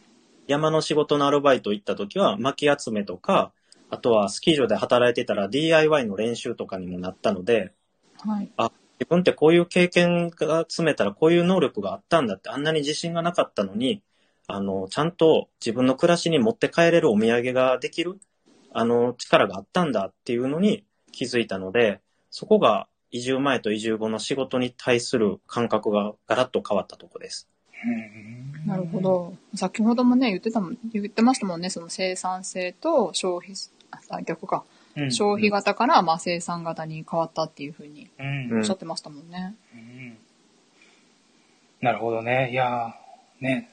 [0.46, 3.52] 山の仕事のアルバイト行った時は薪集めとか、
[3.90, 7.72] あとはスキー場で働いてたら DIY の練習とかにもなったので、
[8.18, 14.02] はい、あ、自分ってこういう経験が詰めたらこういう能力があったんだって、あんなに自信がなかったのに、
[14.46, 18.18] あの、ちゃんと自分の暮らしに持って帰れるお土産ができる、
[18.72, 22.00] あの、力があったんだっていうのに気づいたので、
[22.30, 27.48] そこが移住前と移住後の仕事に対する感覚がガラッと変わったとこです。
[28.66, 29.34] なるほど。
[29.54, 33.54] 先ほどもね、言ってたもん、言ってましたもんね、その生産性と消費、
[34.10, 34.64] あ、逆か。
[34.96, 38.10] うん、消費型からまあ生産型に変わったっていうふうに
[38.52, 39.54] おっしゃってましたもんね。
[39.72, 40.18] うん、
[41.82, 42.50] なるほどね。
[42.50, 42.96] いや
[43.40, 43.70] ね、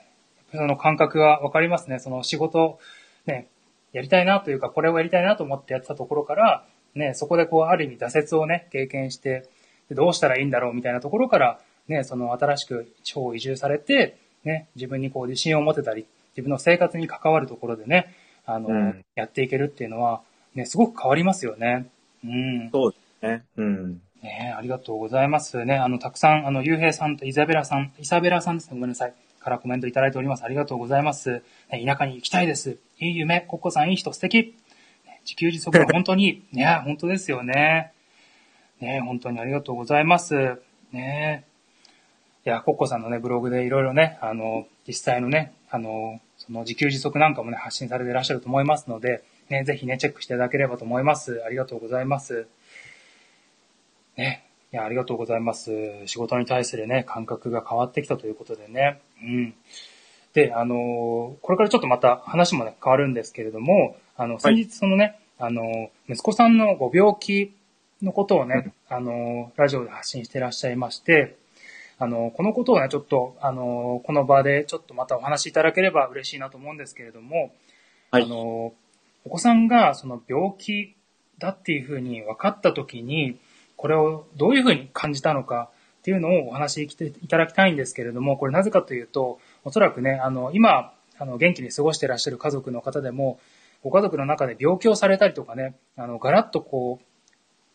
[0.54, 1.98] その感覚がわかりますね。
[1.98, 2.78] その仕事、
[3.26, 3.48] ね、
[3.92, 6.64] やりたいなというか、これをやりたいなと思ってやってたところから、
[6.96, 9.50] ね、そこでこう、ある意味挫折をね、経験して、
[9.92, 18.14] どうしたらいいんだろうみたいなところから、ね、その新しく地方移住されて、ね、自分にこう自信を持てたり、自分の生活に関わるところでね、
[18.46, 20.22] あの、うん、やっていけるっていうのは、
[20.56, 21.88] ね、すごく変わりますよね。
[22.24, 22.70] うん。
[22.72, 23.44] そうですね。
[23.58, 24.02] うん。
[24.22, 25.76] ねありがとうございますね。
[25.76, 28.76] あの、たくさん、あの、ゆうへいさんとイザベラさん、イサベラさんですね。
[28.76, 29.14] ごめんなさい。
[29.40, 30.44] からコメントいただいております。
[30.44, 31.42] ありがとうございます。
[31.72, 32.78] ね、田舎に行きたいです。
[33.00, 33.42] いい夢。
[33.42, 34.56] コッコさんいい人素敵。
[35.24, 37.92] 自給自足は本当に、 ね、本当ですよね。
[38.80, 40.60] ね、本当にありがとうございます。
[40.92, 41.46] ね
[42.46, 51.44] いや、コッコさんのね、ブログでいろいろね、あの、実際のね、あの、その自給自足なんかもね、発信されていらっしゃると思いますので、ね、ぜひね、チェックしていただければと思います。
[51.46, 52.48] ありがとうございます。
[54.18, 54.44] ね、
[54.74, 55.72] いや、ありがとうございます。
[56.08, 59.02] 仕事に対するね、感覚が変わってきたということでね。
[59.22, 59.54] うん。
[60.34, 67.54] で、あのこれからちょっとまた話もね、変わるんですけれども、あの、先日そのね、はい、あの息子さんのご病気
[68.02, 71.38] のことをね、あのラジオで発信していらっしゃいまして、
[72.02, 77.54] あの、このことをね、ちょっと、あの、この場でちょっとまたお話しいただければ嬉しいなと思うんですけれども、
[78.10, 78.74] はい、あの、
[79.24, 80.96] お子さんがその病気
[81.38, 83.38] だっていうふうに分かった時に、
[83.76, 85.70] これをどういうふうに感じたのか
[86.00, 93.40] っていうのをお話しいただきたいんですけれども、これなぜかというと、おそらくね、あの、今、あの、元気に過ごしていらっしゃる家族の方でも、
[93.84, 97.06] ご家族の中で病気をされたりとかね、あの、ガラッとこう、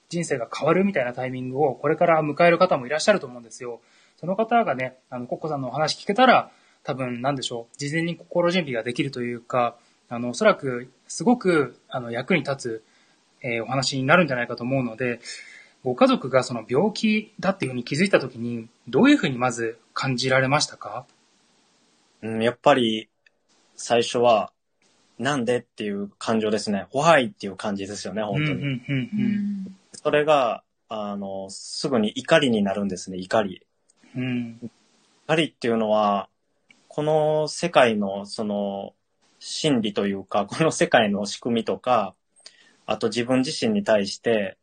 [0.09, 3.81] 人生が変わるみたいなタイミングをこれから迎える方もいらっしゃると思うんですよ。
[4.17, 6.51] その方がね、あの、コッコさんのお話聞けたら、
[6.85, 9.77] 多分、なんでしょう、事前に心準備ができるというか、
[10.09, 12.85] あの、おそらく、すごく、あの、役に立つ、
[13.43, 15.21] えー、お話になるんじゃないかと思うので、
[15.83, 21.07] ご家族がその病気だっていうふうに気づいたときに、どういうふうにまず感じられましたか？
[22.23, 23.09] うん、やっぱり、
[23.75, 24.53] 最初は、
[25.19, 26.87] なんでっていう感情ですね。
[26.91, 28.51] 怖いっていう感じですよね、本当に。
[28.53, 33.67] うんうんうんうんそれが、あの、すぐに怒りになるんですね、怒り。
[34.15, 34.71] うん。
[35.27, 36.29] 怒りっていうのは、
[36.87, 38.95] この世界の、その、
[39.39, 42.15] 心理というか、この世界の仕組みとか、
[42.87, 44.57] あと自分自身に対して、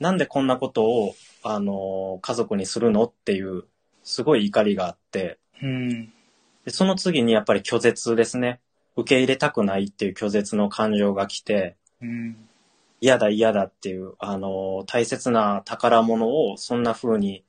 [0.00, 3.64] なんでこんなことを、あの、家族にするのっていう、
[4.02, 6.12] すごい怒りがあって、うん、
[6.68, 8.60] でその次にやっぱり拒絶ですね。
[8.94, 12.36] 受け入れたくないっていう拒絶の感情が来て、うん、
[13.00, 17.42] 嫌だ嫌だっていう、あの、大切な宝物をそんな風に、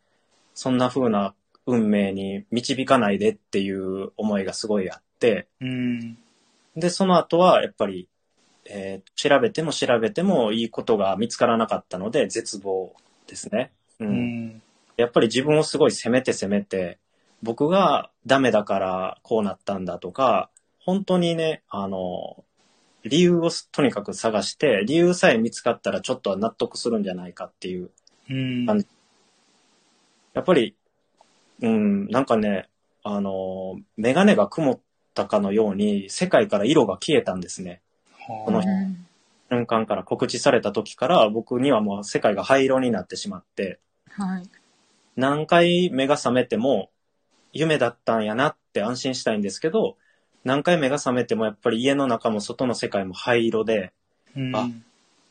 [0.54, 1.34] そんな風な
[1.66, 6.18] 運命に導かないでっていう思いがすごいあって、うん、
[6.78, 8.08] で、その後はやっぱり、
[8.64, 12.96] えー、調べても調べてもいいことが見つからなかったので、絶望
[13.28, 13.74] ですね。
[14.00, 14.08] うん。
[14.08, 14.62] うん、
[14.96, 17.00] やっぱり自分をすごい責めて責めて、
[17.42, 22.44] 僕がダメだからこうなったんだとか、本当にね、あの、
[23.04, 27.92] 理由をとにかく探して、理由さえ見つかったらちょっとは納得するんじゃないかっていう。
[28.66, 28.88] 感じ。
[30.34, 30.76] やっぱり、
[31.62, 32.70] うん、なんかね、
[33.04, 34.80] あの、メガネが曇っ
[35.14, 37.82] たかのように、世界から色が消えたんですね。
[38.46, 38.62] この
[39.50, 43.80] 瞬間から告知された時から、僕にはもう世界が灰色になってしまって、
[44.12, 44.44] はい、
[45.16, 46.90] 何回目が覚めても、
[47.54, 49.98] 夢だったんやなって安心したいんですけど、
[50.44, 53.92] 何回目が覚めてもやっぱり家の中も外の世界も灰色で、
[54.36, 54.70] うん、あ、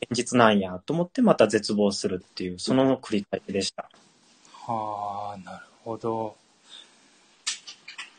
[0.01, 3.89] 現実なんやと思ってまた絶望するっていう、その繰り返しでした。
[4.65, 6.35] はあ、なるほど。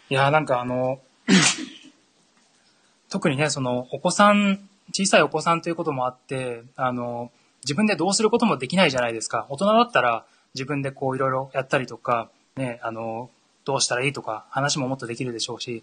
[0.08, 1.00] いや、なんかあの、
[3.08, 7.30] 特にね、その、お子さん、小さいお子さんということもあって、あの、
[7.62, 9.46] 自分でどうすることもできないじゃないですか。
[9.48, 10.24] 大人だったら
[10.54, 13.30] 自分でこういろいろやったりとか、ね、あの、
[13.64, 15.82] どうしたらいいとか話ももっとできるでしょうし、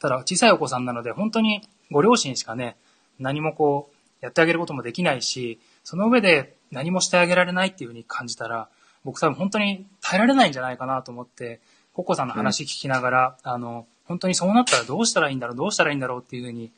[0.00, 2.76] ただ小さいお子さんなので本当にご両親しかね、
[3.18, 8.68] 何もこう、やってあげることもできないし、その上で何もしてあげられないっていうふうに感じたら、
[9.04, 11.60] 僕多分本当に耐えられないんじゃないかなと思って、
[11.94, 16.72] ココさんの話聞きながら、うん、あの、本当にそうなったらどうしたらいいんだろう、どうしたらいいんだろうっていうふうに、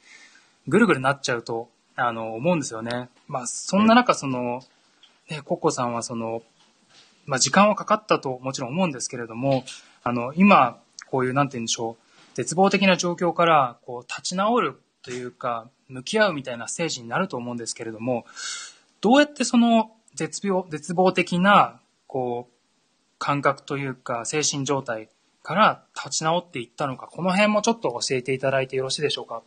[0.69, 3.09] ぐるぐるなっちゃうと、あの、思うんですよね。
[3.27, 4.63] まあ、そんな中、その、
[5.29, 6.43] ね、ココさんはその、
[7.27, 9.65] まあ、時間はかかったともちろん思うんですけれども、
[10.03, 10.81] あの、今、
[11.11, 18.25] こういう、なんて言うんでしょう、絶望的な状況から、こう、立ち直るというか、向き合うみたいなステージになると思うんですけれども、
[19.01, 22.55] どうやってその絶病、絶望的な、こう、
[23.19, 25.09] 感覚というか、精神状態
[25.43, 29.43] から立ち直っていったのか、この辺もちょっと教えていただいてよろしいでしょうか？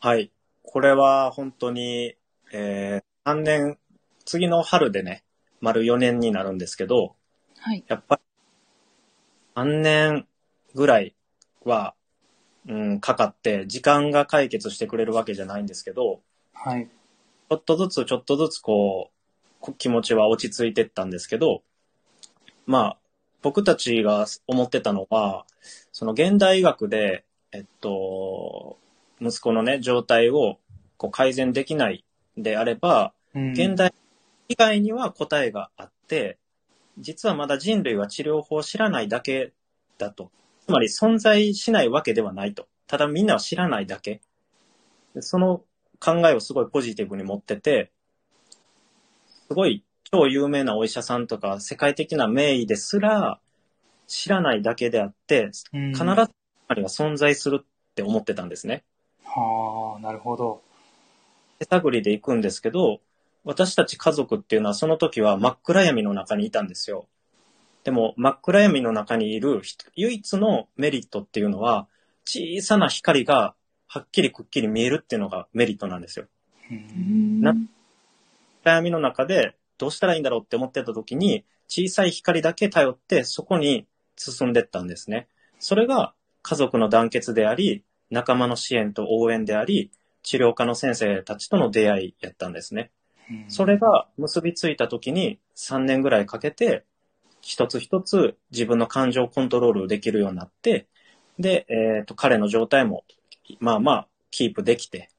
[0.00, 0.30] はい。
[0.62, 2.14] これは本当に、
[2.52, 3.78] えー、3年、
[4.24, 5.22] 次の春でね、
[5.60, 7.14] 丸4年になるんですけど、
[7.58, 7.84] はい。
[7.86, 8.22] やっぱり、
[9.56, 10.26] 3年
[10.74, 11.14] ぐらい
[11.64, 11.94] は、
[12.68, 16.20] うん、かかって、時間が解決してくれるわけじゃないんですけど、
[16.52, 16.86] はい。
[16.86, 19.10] ちょっとずつちょっとずつこ
[19.66, 21.62] う、気持ちは落ち着いてったんですけど、
[22.66, 22.98] まあ、
[23.42, 25.44] 僕たちが思ってたのは、
[25.92, 28.78] その現代医学で、えっと、
[29.20, 30.58] 息子のね、状態を
[30.96, 32.04] こう改善できない
[32.36, 33.92] であれば、うん、現代
[34.48, 36.38] 以外には答えがあって、
[36.98, 39.52] 実はまだ人類は治療法を知らないだけ
[39.98, 40.30] だと。
[40.66, 42.66] つまり存在しないわけではないと。
[42.86, 44.20] ただみんなは知らないだけ。
[45.20, 45.62] その
[46.00, 47.90] 考えをすごいポジティブに持ってて、
[49.48, 53.40] すごい超有名なお医者さんとか世界的な名医ですら
[54.06, 56.28] 知らないだけであって、必ずは
[56.68, 58.84] 存在するって思ってたんですね。
[59.24, 60.62] はあ、なるほど。
[61.58, 63.00] 手探りで行くんですけど、
[63.44, 67.06] 私たち家族っていうのはその時は真っ暗闇の中にいたんですよ。
[67.84, 69.60] でも真っ暗闇の中にいる
[69.94, 71.86] 唯一のメリットっていうのは、
[72.24, 73.54] 小さな光が
[73.86, 76.26] はっきりくっきり見えるっていうのがメリットなんですよ。
[76.70, 77.54] な
[78.62, 83.86] 暗闇の中でどうしたらいいんだろうって思ってた時に、小さい光だけ頼ってそこに
[84.16, 85.28] 進んでったんですね。
[85.58, 89.90] それが家族の団結であり、仲間の支援と応援であり、
[90.22, 92.90] 治療科の先生たちとの出会いやったんですね。
[93.48, 96.84] それが結びついた時に3年ぐらいかけて、
[97.40, 100.86] 一つ一つ自分の感情をコントロールできるようになって、
[101.38, 103.04] で、えっ、と、彼の状態も、
[103.60, 105.10] まあまあ、キープできて、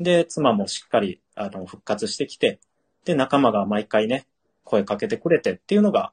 [0.00, 2.58] で、妻もしっかり、あの、復活してきて、
[3.04, 4.26] で、仲間が毎回ね、
[4.64, 6.12] 声かけてくれてっていうのが、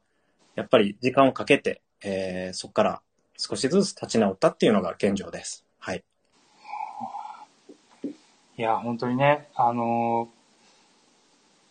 [0.55, 3.01] やっぱり時間をかけて、えーそこから
[3.37, 5.65] 少しずつ立ち直ったっていうのが現状です。
[5.79, 6.03] はい。
[8.57, 10.40] いや、本当にね、あのー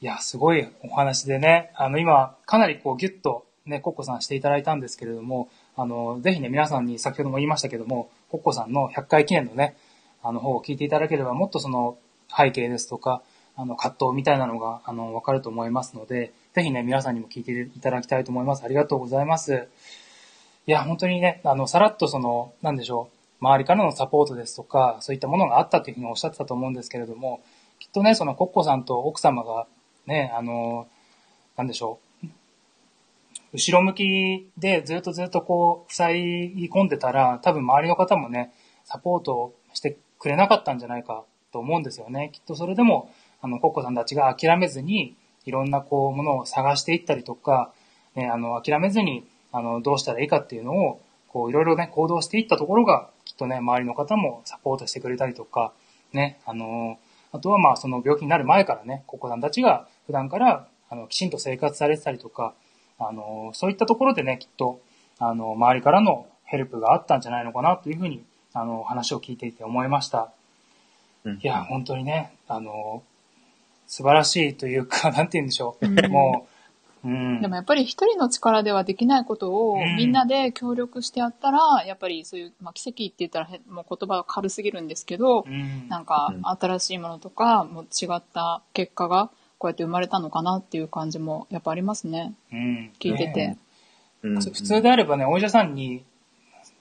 [0.02, 9.76] いや、すごいお話でね、あの、今、かなりこう、ギュッとね、コッコさんしていただいたんですけれども、あの、ぜひね、皆さんに先ほども言いましたけども、コッコさんの100回記念のね、
[10.22, 11.98] あの方を聞いていただければ、もっとその
[12.34, 13.22] 背景ですとか、
[13.56, 18.64] あの、葛藤みたいなのが、あの、わかると思いますので、ぜひね、皆さんにも聞いていただきたいと思います。
[18.64, 19.68] ありがとうございます。
[20.66, 23.10] いや、本当にね、あの、さらっとその、なんでしょ
[23.42, 27.42] う、周りからのサポートですとか、そういったものがあったというふうにおっしゃってたと思うんですけれども、
[27.78, 29.66] きっとね、そのコッコさんと奥様が、
[30.06, 30.88] ね、あの、
[31.56, 32.26] なんでしょう、
[33.52, 38.52] 後ろ向きでずっとずっとこう、塞ぎ込んでたら、多分周りの方もね、
[38.84, 42.30] サポートしてくれなかったんじゃないかと思うんですよね。
[42.32, 47.72] きっとそれでも、あの、コッコさんたちが諦めずに、いろんなこう、ものを探していったりとか、
[48.14, 55.72] ね、あの、諦めずに、あの、どうしたらいいかっていうのを、こう、いろいろね、行動していったところが、きっとね、周りの方もサポートしてくれたりとか、
[56.12, 56.98] ね、あの、
[57.32, 62.54] あとはまあ、その病気になる前からね、コッコさんたちが普段から、あの、きちんと生活されてたりとか、
[62.98, 64.80] あの、そういったところでね、きっと、
[65.18, 70.32] あの、周りからのヘルプがあったんじゃないのかなというふうに、あの、話を聞いていて思いました。
[71.24, 73.02] うんいや、本当にね、あの、
[73.86, 75.86] 素晴らしいというか、 なんて言うんでしょう。
[75.86, 76.46] うんも
[77.04, 77.40] う、うん。
[77.40, 92.34] でもやっぱり一人の力ではできないことをうんみんなで協力してやったら、やっぱりそういう、まあ、奇跡って言ったらへもう言葉が軽すぎるんですけど、うん、なんかうん新しいものとか、もう違った結果がこうやって生まれたのかなっていう感じもやっぱありますね。
[92.52, 93.48] うん、聞いてて。
[93.48, 93.70] ねうん
[94.22, 96.04] 普通であればね、お医者さんに、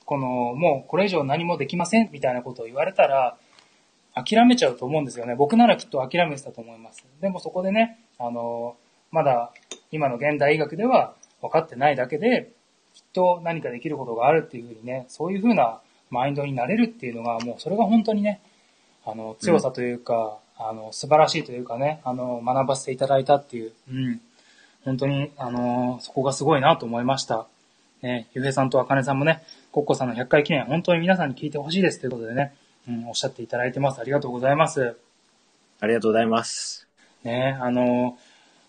[0.03, 3.37] この、もうこれ以上何もできませんみたいなことを言われたら、
[4.13, 5.35] 諦めちゃうと思うんですよね。
[5.35, 7.05] 僕ならきっと諦めてたと思います。
[7.21, 8.75] でもそこでね、あの、
[9.11, 9.51] まだ
[9.91, 12.51] 今の現代医学では分かってないだけで、
[12.93, 18.41] きっと何かできることがあるっていうふうにね、そういうふうなマインドになれるっていうのが、もうそれが本当にね、
[19.05, 24.21] あの、強さというか、あの、素晴らしいというかね、あの、学ばせていただいたっていう、うん。
[24.83, 27.47] 本当に、あの、そこがすごいなと思いました。
[28.01, 32.53] ね、ゆうへいさんとあかねさんもね、コッコさんの100回記念、本当に皆さんに聞いてほしいですということでね、
[32.87, 33.99] うん、おっしゃっていただいてます。
[33.99, 34.95] ありがとうございます。
[35.81, 36.87] ありがとうございます。
[37.23, 38.17] ね、あの、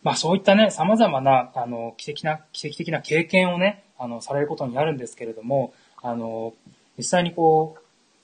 [0.03, 6.55] まあそういったね、様々な、あの、奇跡な、奇跡的な経験をね、あの、されることになるんですけれども、あの、
[6.97, 7.77] 実際にこ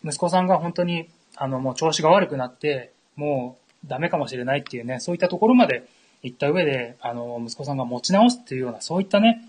[0.03, 5.87] う、息子さんが本当に、あの、もう調子が悪くなって、もうダメかもしれないっていうね、そういったところまで
[6.22, 9.43] 行った上で、あの、息子さんが持ち直すっていうような、そういったね、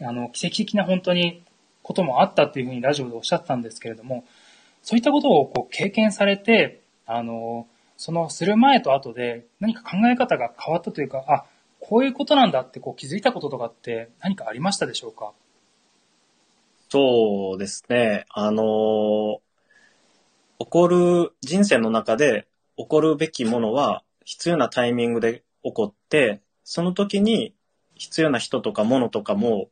[0.00, 1.42] あの、奇跡的な本当に
[1.82, 4.24] こともあったっていうふうにラジオでおっしゃったんですけれども、
[4.82, 7.66] そういったことをこう経験されて、あの、
[7.96, 11.44] そのする前と後で何か考え方が変わったというか、あ、
[11.84, 15.32] こういうことなんだってこう気づいたこととかって何かありましたでしょうか？
[16.88, 18.24] そうですね。
[18.30, 19.36] あのー
[20.58, 27.52] 起こる、人生の中で起こるべきものは必要なタイミングで起こって、その時に
[27.96, 29.70] 必要な人とか物とかも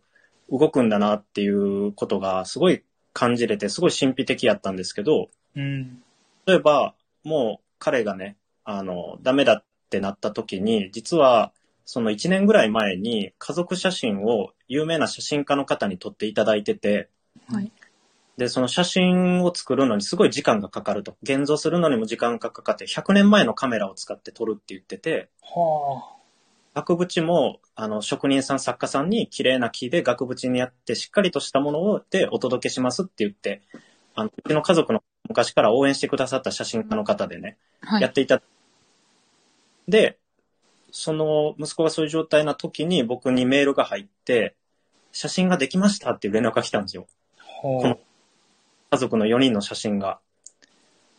[0.50, 2.82] 動くんだなっていうことがすごい
[3.12, 6.02] 感じれて、すごい神秘的やったんですけど、うん。
[6.44, 11.52] 例えば、もう彼がね、あの、ダメだってなった時に、実は、
[11.92, 17.08] その1年ぐらい前に家族写真を有名な写真家の方に撮っていただいてて、
[17.48, 17.72] はい。
[18.36, 21.16] で、その写真を作るのにすごい時間がかかると。
[21.24, 26.14] 現像するのにも時間がかかって、100年前のカメラを使って撮るって言ってて、は
[26.76, 33.62] 額縁も、あの、職人さん、作家さんに綺麗な木で額縁にやって、しっかりとしたものをでお届けしますって言って、
[34.14, 38.02] あの、うちの家族の昔から応援してくださった写真家の方でね、はい。
[38.02, 38.40] やっていた。
[39.88, 40.19] で、
[40.92, 44.54] その息子がそういう状態な時に僕にメールが入って、
[45.12, 47.06] 写真ができましたっていう連絡が来たんですよ。
[47.64, 47.66] あ。
[47.66, 47.96] は
[48.90, 50.18] 家族の4人の写真が。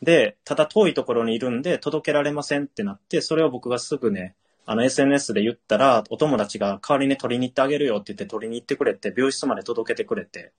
[0.02, 10.52] で、ただ遠いところにいるんで届けられませんってなって、それを僕がすぐね、あの SNS で言ったら、お友達が代わりに取りに行ってあげるよって言って取りに行ってくれて、病室まで届けてくれて、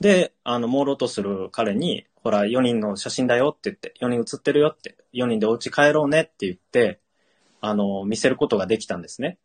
[0.00, 7.00] で、あの、朦朧とする彼に、ほら、4人の写真だよって言って、4人写ってるよって、4人でお家帰ろうねって言って、
[7.66, 9.38] あの、見せることができたんですね。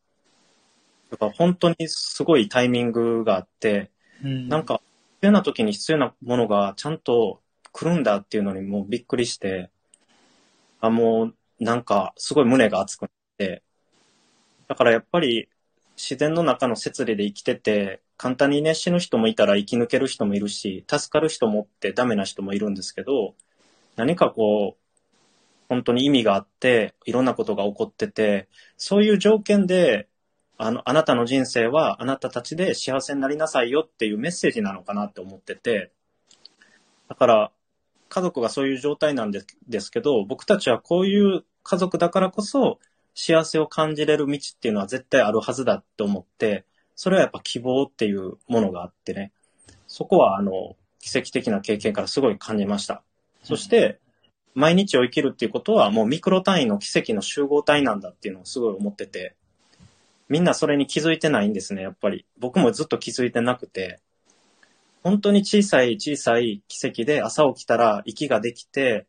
[1.10, 3.92] だから本当にすごいタイミングがあって、
[4.22, 4.28] あ。
[4.28, 4.50] うん。
[4.50, 4.82] なん、か、
[5.16, 7.42] 必要な時に必要なものがちゃんと
[7.72, 9.70] 来るんだっていうのにもうびっくりして、
[10.82, 13.64] あ、もう、なんか、すごい胸が熱くなって、
[14.68, 15.50] だからやっぱり、
[15.96, 23.36] 自然の中の摂理で生きてて、簡単にね、死ぬ人もいたら生き抜ける人もいるし、助かる人もってダメな人もいるんですけど、
[23.96, 24.89] 何かこう、
[25.70, 30.08] 本当に意味があって、いろんなことが起こってて、そういう条件で、
[30.58, 35.92] あの、あなたの人生はあなたたちで幸せになりなさいよっていうメッセージなのかなって思ってて、
[37.08, 37.52] だから、
[38.10, 42.80] 家族がそういう状態なんですですけど、僕たちはこういう家族だからこそ、
[43.14, 46.66] 幸せを感じれる道っていうのは絶対あるはずだって思って、
[46.96, 49.32] それはやっぱ希望っていうものがあってね、
[49.88, 53.04] そこはあの、奇跡的な経験からすごい感じました。
[53.44, 54.00] そして、
[54.56, 59.36] 毎日を生きるっていうことはもうミクロ単位の奇跡の集合体なんだっていうのをすごい思ってて、
[60.28, 62.26] みんなそれに気づいてないんですね、やっぱり。
[62.38, 64.00] 僕もずっと気づいてなくて、
[65.02, 69.08] 本当に小さい小さい奇跡で朝起きたら息ができて、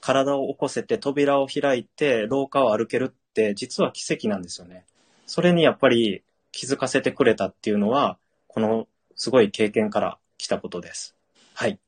[0.00, 4.84] 体を起こせて扉を開いて廊下を歩けるって実は奇跡なんですよね。
[5.26, 11.14] それにやっぱり気づかせてくれたっていうのは、このすごい経験から来たことです。
[11.54, 11.78] はい。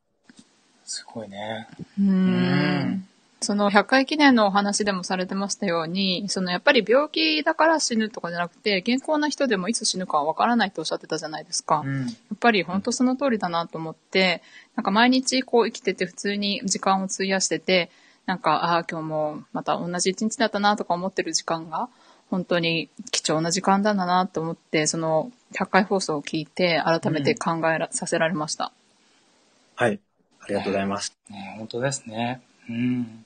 [0.85, 1.67] すごいね。
[1.99, 3.09] うーんん。
[3.41, 11.77] その100回記念のお話でもされてましたように、そのやっぱり病気だから死ぬとかじゃなくて、健康な人でもいつ死ぬかはわからないとおっしゃってたじゃないですか。
[11.77, 12.09] やうん。
[12.09, 14.43] っぱり本当その通りだなと思って、
[14.77, 17.91] なんか毎日こう生きてて普通に時間を費やしてて、
[18.27, 21.91] なんか、ああ、今日もまた同じ一日だったなとか思ってる時間が、
[22.31, 28.73] 本当に貴重な時間だなと思って、その100回放送を聞いて改めて考えら、させられました。
[29.77, 30.01] はい。
[30.45, 31.17] ありがとうございます。
[31.31, 32.43] ね、本当ですね。
[32.69, 33.25] うん。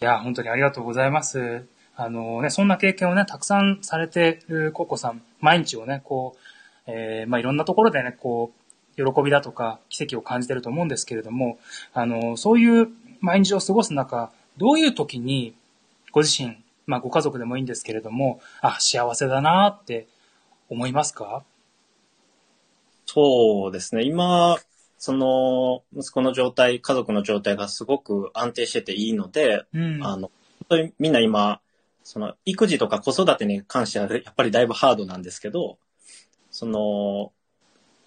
[0.00, 1.66] いや、本当にありがとうございます。
[1.96, 6.40] あのね、そんな経験をね、たくさんされてるココさん、毎日をね、こう、
[6.86, 8.52] えーまあ、いろんなところでね、こ
[8.98, 11.58] う、喜びだとか、奇跡を感じてると思うんですけれども、
[11.94, 12.88] あの、そういう
[13.20, 15.54] 毎日を過ごす中、どういう時に、
[16.12, 20.06] ご自身、まあ、ご家族でもいいんですけれども、あ、幸せだなって
[20.68, 21.42] 思いますか？
[23.06, 24.02] そうですね。
[24.04, 24.58] 今、
[25.04, 30.02] その、息子の状態、家族の状態がすごく安定してていいので、うん。
[30.02, 30.30] あの、本
[30.70, 31.60] 当にみんな今、
[32.04, 35.76] その、育児とか子育てに関しては、やっぱりだいぶハードなんですけど、
[36.50, 37.32] その、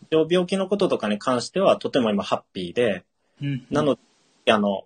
[0.10, 3.06] 病病気のこととかに関してはとても今ハッピーで、
[3.44, 3.68] うん。
[3.70, 4.00] なの
[4.46, 4.86] で、あの、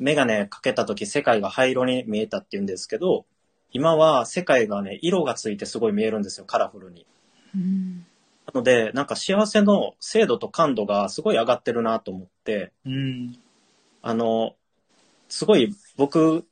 [0.00, 3.24] メガネかけた時世界が灰色に見えたって言うんですけど、
[3.70, 7.06] 今は世界がね、色がついてすごい見えるんですよ、カラフルに。
[7.54, 8.06] うん
[8.46, 13.38] なので、なんか幸せの精度と感度がすごい上がってるなと思って、うん。
[14.02, 14.56] あの、
[15.28, 16.44] すごい僕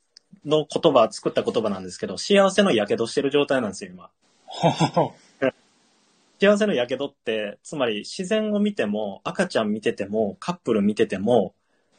[0.45, 4.11] の言葉、作った言葉なんですけど、幸せの火傷してる状態なんですよ、今。
[6.41, 11.55] 幸せの火傷って、つまり自然を見ても、赤ちゃん見てても、カップル見てても、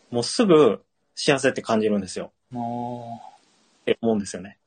[0.10, 0.82] もうすぐ
[1.14, 2.32] 幸せって感じるんですよ。
[2.50, 3.22] も
[3.82, 4.58] って思うんですよね。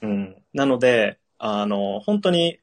[0.00, 0.42] うん。
[0.52, 2.58] なので、あの、本当に、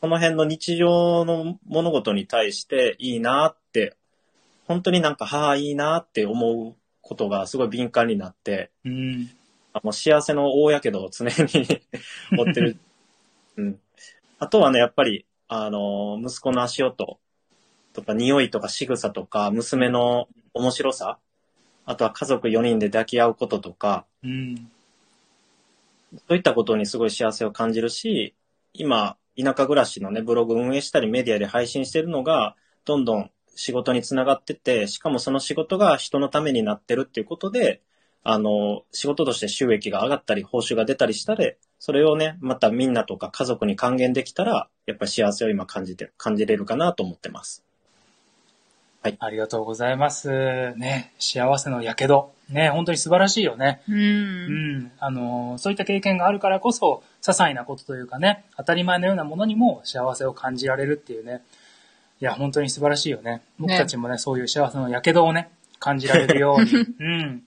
[0.00, 3.96] この辺の日常の物事に対していいなって、
[4.66, 9.30] 本当になんか、はあ、いいなって思うことがすごい敏感になって、う、うん。
[9.72, 11.34] あもう幸せの大やけどを常に
[12.32, 12.78] 持ってる。
[13.56, 13.80] うん。
[14.38, 17.18] あとはね、やっぱり、あの、息子の足音
[17.92, 21.18] とか、匂いとか仕草とか、娘の面白さ、
[21.84, 24.70] あとは家族4人で抱き合うこととか、うん。
[26.26, 28.34] そういったことにすごい幸せを感じるし、
[28.72, 37.82] 今、田舎暮らしのね、ブログ運営したりメディアで配信してるのが、どんどん仕事につながってて、しかもその仕事が人のためになってるっていうことで、
[38.22, 47.64] あの、仕事として収益が上がったり、報酬が出たりしたで、それをね、またみんなとか家族に還元できたら、やっぱり幸せを今感じて、感じれるかなと思ってます。
[49.02, 50.74] ありがとうございます。
[50.76, 52.32] ね、幸せのやけど。
[52.50, 53.80] ね、本当に素晴らしいよね。
[53.88, 53.92] う。
[53.92, 54.92] うんん。
[54.98, 61.42] あの、そういった経験があるからこそ、些細なことというかね、当たり前のようなものにも幸せを感じられるっていうね。
[62.20, 63.42] いや、本当に素晴らしいよね。
[63.58, 66.72] 僕たちもね、そういう幸せのやけどをね、感じられるように。
[67.00, 67.42] うん。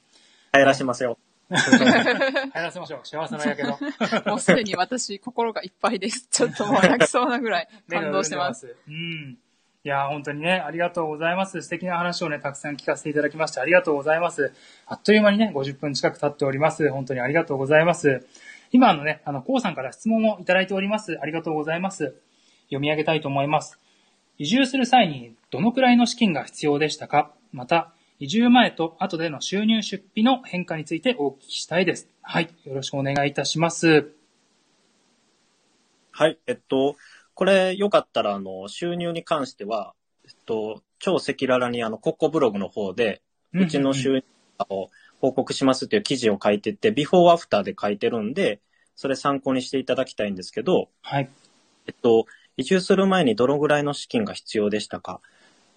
[0.51, 1.17] 帰らしますよ。
[1.49, 2.99] 入らせましょう。
[3.05, 3.77] 幸せのやけど。
[4.25, 6.27] もうすでに私、心がいっぱいです。
[6.29, 8.61] ちょっともう泣きそうなぐらい 感動してます。
[8.61, 8.75] す。
[8.87, 9.37] うん。
[9.85, 11.61] いや、本当にね、ありがとうございます。
[11.61, 14.53] 素敵な話をね、たくさん聞かせていただきまして、ありがとうございます。
[14.87, 16.89] あっという間にね、50分近く経っております。
[16.89, 18.25] 本当にありがとうございます。
[18.73, 21.19] 今、あのね、あの、こうさんから質問をいただいております。
[21.21, 22.15] ありがとうございます。
[22.65, 23.79] 読み上げたいと思います。
[24.39, 27.31] 移住する際に、どのくらいの資金が必要でしたか？
[27.51, 32.09] また、移住前と後での収入出費の変化についてお聞きしたいです。
[32.23, 32.49] はい。
[32.65, 34.11] よろしくお願いいたします。
[36.11, 36.95] はい、えっと、
[37.35, 39.93] これよかったら、あの、収入に関しては、
[40.25, 43.21] えっと、超赤裸々にあの、コッコブログの方で、
[43.53, 44.23] うちの収入
[44.69, 44.89] を
[45.23, 48.59] 報告しますっていう記事を書いてて、ビフォーアフターで書いてるんで、
[48.93, 51.29] それ参考にしていただきたいんですけど、はい。
[51.87, 52.25] えっと、
[52.57, 55.21] 移住する前にどのぐらいの資金が必要でしたか？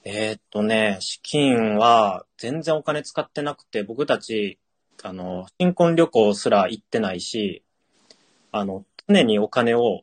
[0.03, 4.59] えーっとね、資金は全然お金使ってなくて、僕たち、
[5.05, 7.63] あの、新婚旅行すら行ってないし、
[8.51, 10.03] あの、常にお金を、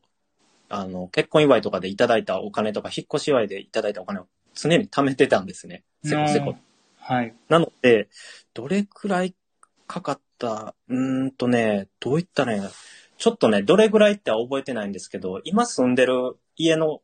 [0.70, 5.84] あの、結婚祝いとかでいただいたお金とか、引っ越し祝いでいただいたお金を常に貯めてたんですね。
[6.02, 6.56] せこせこ。
[7.06, 7.36] はい。
[7.50, 8.08] なので、
[8.54, 9.36] どれくらい
[9.88, 12.62] かかった、うーんとね、どういったね、
[13.18, 17.02] ちょっとね、どれぐらいっては覚えてないんですけど、今住んでる家の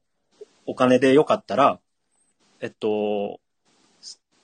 [0.65, 1.81] お金でよかったら、
[2.61, 3.41] えっと、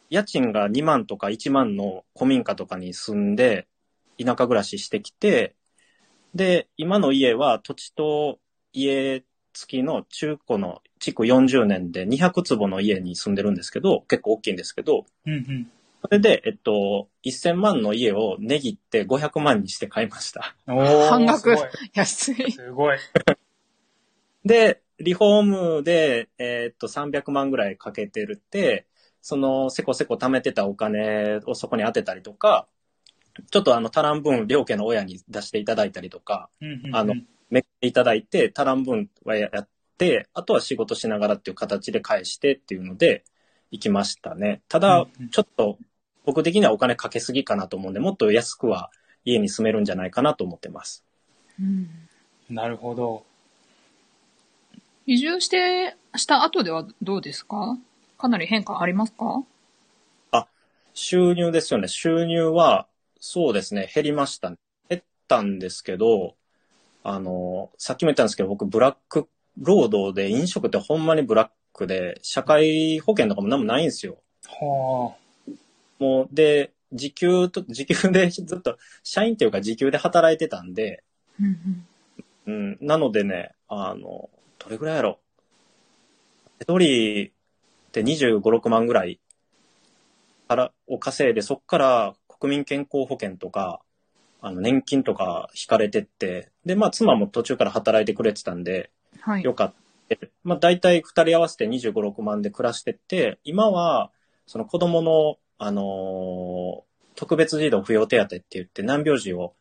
[0.10, 3.68] 家賃が2万とか1万の古民家とかに住んで、
[4.20, 5.56] 田舎暮らししてきて、
[6.34, 8.39] で、今の家は土地と
[8.74, 9.24] 家
[9.56, 15.72] 付きの中古の築40年で200坪の家に住んでるんですけど、結構大きいんですけど、うんうん。
[16.01, 20.56] それで、えっと、1000万の家を値切って500万にして買いました。
[20.68, 21.70] 半額すごい。
[21.93, 22.51] 安い。
[22.51, 22.97] すごい。
[24.45, 28.86] で、リフォームで、えっと、300万ぐらいかけてるって、
[29.22, 32.68] その、せこせこ貯めてたお金をそこに当てたりとか、
[33.51, 37.16] ちょっとあの、足らん分、両家の親に出していただいたりとか、うんうんうんあの
[37.50, 39.68] めくっていただいて、足らん分はやっ
[39.98, 43.24] て、あとは仕事しながらっていう形で返してっていうので、
[43.72, 44.62] 行きましたね。
[44.70, 45.78] ただちょっと、
[46.26, 48.91] 僕的にはお金かけすぎかなと思うんで、もっと安くは
[49.24, 51.04] 家に住めるんじゃないかなと思ってます。
[51.60, 51.89] うん
[52.50, 53.26] なるほど。
[55.06, 57.78] 移住して、した後ではどうですか？
[58.18, 59.43] かなり変化ありますか？
[60.98, 61.89] 収入ですよね。
[61.89, 62.88] 収入は、
[63.20, 64.56] そうですね、減りましたね。
[64.88, 66.36] 減ったんですけど、
[67.08, 69.30] あの、さっきも言ったんですけど、僕、ブラック
[69.60, 74.18] 労働で飲食ってほんまにブラックで、社会保険とかも何もないんですよ。
[74.47, 75.14] は
[75.99, 81.03] もう、で、時給と、時給でずっと、社員っていうか時給で働いてたんで、
[81.39, 81.86] うん
[82.47, 85.20] うん、なのでね、あの、どれぐらいやろ。
[86.60, 87.32] 一人
[87.91, 89.20] で25、6万ぐらい
[90.47, 93.82] からを稼いで、そっから国民健康保険とか、
[94.46, 99.43] あの、年金とか引かれてって、で、まあ、妻も途中から働いてくれてたんで、はい。
[99.43, 99.74] よかっ
[100.08, 100.18] た。
[100.43, 104.12] まあ、大体二人合わせて25、6万で暮らしてって、今は、
[104.46, 106.86] その子供の、あのー
[107.18, 109.54] 特別児童扶養手当って言って難病児を、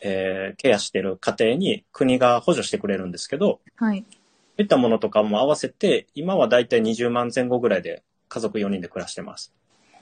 [0.00, 4.04] えーケアしてる家庭に国が補助してくれるんですけど、はい。
[4.10, 4.14] そ
[4.58, 9.52] ういったものとかも合わせて、今は大体20万前後ぐらいで家族4人で暮らしてます。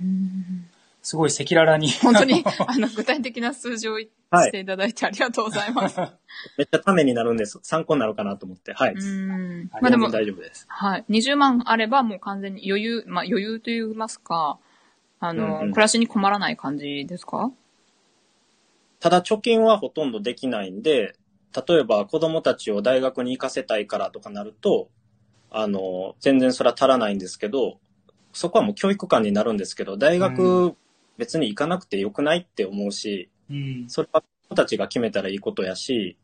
[0.01, 0.66] うん
[1.05, 1.90] すごい赤裸々に。
[1.90, 4.09] 本当に、 あの、具体的な数字をし
[4.50, 5.98] ていただいてありがとうございます。
[6.57, 7.61] めっちゃためになるんです。
[7.62, 8.72] 参考になるかなと思って。
[8.72, 8.94] はい。
[8.94, 9.68] うん。
[9.70, 10.64] あまあでも大丈夫です。
[10.66, 11.05] はい。
[11.11, 14.59] 20万あればもう完全に余裕、まあ余裕と言いますか、
[15.20, 17.52] あの、うんうん暮らしに困らない感じですか？
[19.00, 21.14] ただ貯金はほとんどできないんで、
[21.68, 24.88] 例えば子供たちを大学に行かせたいからとかなると、
[25.50, 27.78] あの、全然それは足らないんですけど、
[28.32, 30.74] そこはもう教育館になるんですけど、大う学
[31.18, 33.84] 別に行かなくてよくないって思うし、うん。
[33.88, 36.16] それは子供たちが決めたらいいことやし、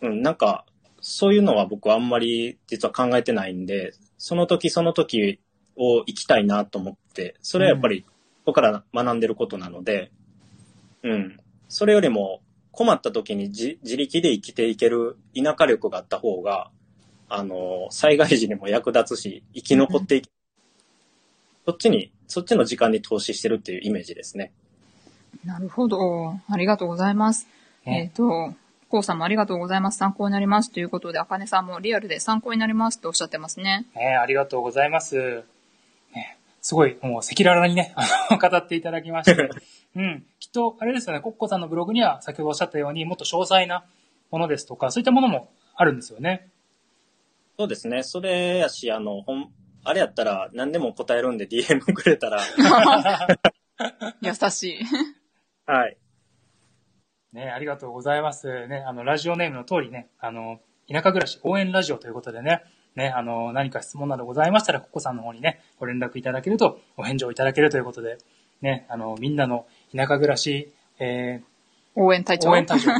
[0.00, 0.64] うん、なんか、
[1.00, 5.40] そういうのは僕はあんまり実は考えてないんで、その時その時
[5.76, 8.06] を行きたいなと思って、それはやっぱりこ
[8.46, 10.10] こから学んでることなので、
[11.02, 11.36] うん。
[11.68, 12.40] それよりも
[12.70, 16.70] 困った時に自自力で生きていける田舎力があった方が、
[17.28, 20.30] あの、災害時にも役立つし、生き残っていけ、
[21.64, 24.52] そっちに、そっちの時間に投資してるっていうイメージですね。
[25.44, 26.34] なるほど。
[26.48, 27.46] ありがとうございます。
[27.84, 28.54] えっ、ねと、
[28.88, 29.98] こうさんもありがとうございます。
[29.98, 30.72] 参考になります。
[30.72, 33.86] ということで、あかねさんもリアルで参考になりますとおっしゃってますね。
[33.94, 35.44] ねありがとうございます。
[36.14, 39.50] ねすごい、もう赤裸々にね、あ の語っていただきまして。
[39.94, 40.24] うん。
[40.40, 43.84] きっと、あれですよね、コッコさんのブログには先ほどおっしゃったように、もっと詳細な
[44.30, 46.48] ものですとか、そういったものもあるんですよね。
[47.58, 48.02] そうですね。
[48.02, 49.24] それやし、あの、
[49.84, 52.40] あれやったら何でも答えるんで DM くれたら、
[54.20, 54.84] 優しい。
[55.66, 55.96] はい。
[57.32, 58.66] ね、ありがとうございます。
[58.68, 62.62] ね、あの、ラジオネームの通りね、あの、田舎暮らし応援ラジオということでね、
[62.94, 68.18] ね、あの、何か質問などございましたら、ココさんの方にね、ご連絡いただけると、お返事をいただけるということで、
[68.60, 69.66] ね、あの、みんなの
[69.96, 71.40] 田舎暮らし、え
[71.94, 72.50] 応援隊長。
[72.50, 72.92] ー応援隊長。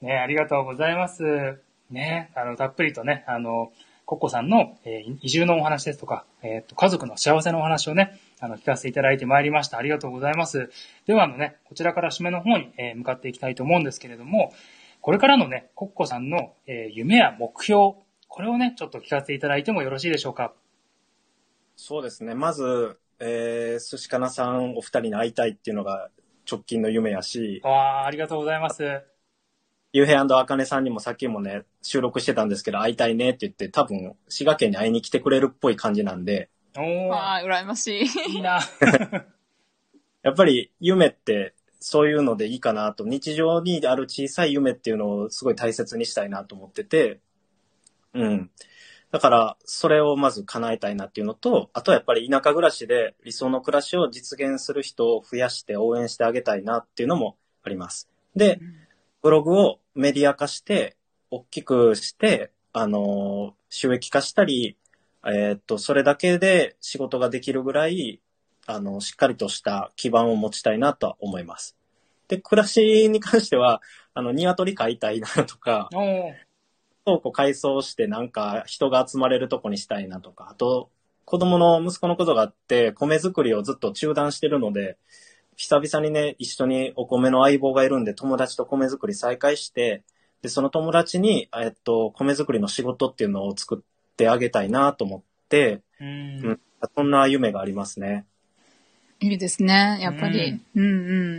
[0.02, 1.60] ね、ありがとうございます。
[1.90, 3.72] ね、あの、たっぷりとね、あの、
[4.10, 9.78] コッコさんの、えー移住のお話ですとか、えっ、と、家族の幸せのお話をね、あの、聞かせていただいてまいりました。
[9.78, 10.68] ありがとうございます。
[11.06, 14.52] では、あのね、こちらから締めの方に、えー向かっていきたいと思うんですけれども、
[15.00, 17.92] これからのね、コッコさんの、えー夢や目標、
[18.26, 20.54] これをね、ちょっと聞かせていただいてもよろしいでしょうか？
[21.76, 22.34] そうですね。
[22.34, 26.10] まず、えー、寿司かなさんお二人に会いたいっていうのが
[26.50, 28.82] 直近の夢やし、わあ、ありがとうございます。
[29.92, 38.34] ゆうへいあかねさんにもさっきもね、収録してたんですけど、会いたいねって言って、多分、滋賀県に会いに来てくれるっぽい感じなんで、おあ、羨ましい。
[38.34, 38.60] いいな。
[40.22, 47.20] やっぱり夢ってそういうのでいいかなと、日常にある小さい夢っていうのをすごい大切にしたいなと思ってて、
[48.14, 48.50] うん。
[49.10, 58.08] だから、それをまず叶えたいなっていうのと、あとはやっぱり田舎暮らしで理想の暮らしを実現する人を増やして応援してあげたいなっていうのもあります。
[58.36, 58.60] で、
[59.22, 60.96] ブログをメディア化して、
[61.30, 64.76] 大きくして、あの、収益化したり、
[65.24, 68.20] えーっと、それだけで仕事ができるぐらい、
[68.66, 71.76] あの、しっかりとした基盤を持ちたいなとは思います。
[72.28, 73.82] で、暮らしに関しては、
[74.14, 75.88] あの、鶏飼いたいなとか、
[77.04, 80.90] 倉庫改装してなんか人が集まれるとこにしたいなとか、あと、
[81.24, 84.96] 子供の息子のことがあって、米作りをずっと中断してるので、
[85.60, 90.02] 久々にね、一緒にお米の相棒がいるんで、友達と米作り再開して、
[90.40, 96.60] で、その友達に、えっと、米作りの仕事っていうのを作ってあげたいなと思って、ううんん。
[96.96, 98.24] そんな夢がありますね。
[99.20, 99.98] いいですね。
[100.00, 100.58] やっぱり。
[100.76, 100.86] うん、う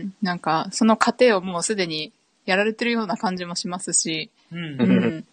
[0.03, 2.13] ん、なんか、その過程をもうすでに
[2.45, 4.55] やられてるような感じもしますし、う。
[4.55, 5.25] うんん。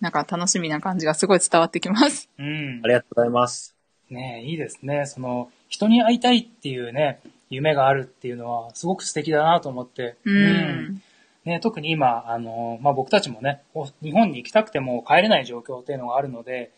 [0.00, 2.28] なんか楽しみな感じがすごい伝わってきます。
[2.40, 2.88] うんあ。
[2.88, 3.76] りがとうございます。
[4.10, 5.06] ねいいですね。
[5.06, 7.20] その、人に会いたいっていうね、
[7.54, 10.16] 夢があるっていうのは、すごく素敵だなと思って。
[10.24, 11.02] うん。
[11.44, 16.72] ね、特に今、あの、まあ、僕たちもね、お日本に行きたくても帰れない状況っていうのがあるので、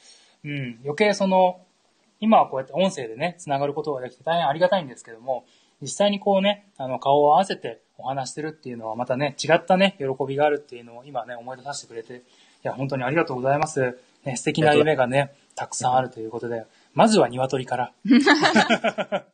[0.45, 1.61] うん、余計その、
[2.21, 5.45] 今はこうやって音声でね、つながることができて大変ありがたいんですけども、
[5.81, 12.21] 実際にこうね、あの、顔を合わせてお話しするっていうのはまたね、違ったね、喜びがあるっていうのを今ね、思い出させてくれて、い
[12.63, 13.99] や、本当にありがとうございます。
[14.25, 16.65] ね、素敵な夢がね、たくさんあるということで、
[16.95, 17.93] まずは鶏から。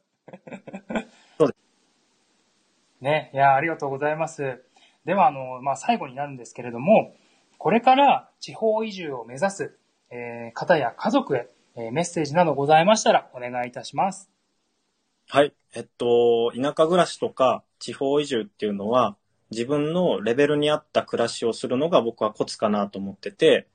[3.03, 4.63] ね、いや、ありがとうございます。
[5.05, 7.17] では、あの、まあ、最後になるんですけれども、
[7.59, 9.77] これから地方移住を目指す、
[10.11, 14.31] えー方や家族へ、えーメッセージなどございましたらお願いいたします。
[15.29, 15.53] はい。
[15.75, 19.17] えっと、田舎暮らしとか地方移住っていうのは、
[19.51, 23.67] 自分のレベルに合った暮らしをするのが僕はコツかなと思ってて、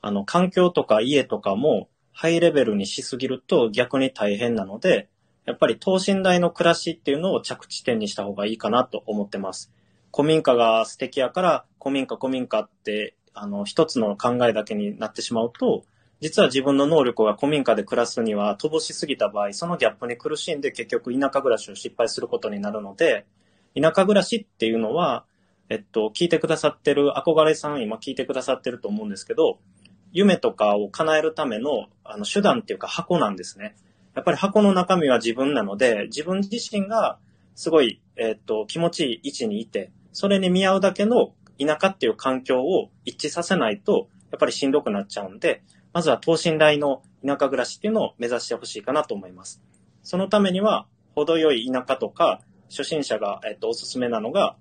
[0.00, 5.08] あの、環境とか家とかもハイレベルにしすぎると逆に大変なので、
[5.48, 9.72] やっぱり等身大の暮らしっていうのを着地点にした方がいいかなと思ってます。
[10.14, 15.84] 古民家が素敵やから、古民家古民家って、あの、一つの考えだけになってしまうと、
[16.20, 23.24] 実は自分の能力が古民家で暮らすには乏しすぎた場合、そのギャップに苦しんで結局田舎暮らしを失敗することになるので、
[23.74, 25.24] 田舎暮らしっていうのは、
[25.70, 29.60] えっと、聞いてくださってる憧れさん、今聞いてくださってると思うんですけど、
[30.12, 33.76] 夢とかを叶えるためのあの手段っていうか箱なんですね。
[34.18, 37.20] やっぱり箱の中身は自分なので、自分自身が
[37.54, 45.62] すごい、えっと、気持ちいい位置にいて、それに見合うだけの田舎っていう環境を一致させないと、やっぱりしんどくなっちゃうんで、
[45.92, 49.62] まずは等身大の田舎暮らしっていうのを目指してほしいかなと思います。
[50.02, 52.40] そのためには、程よい田舎とか、
[52.70, 54.56] 初心者が、えっと、おすすめなのが、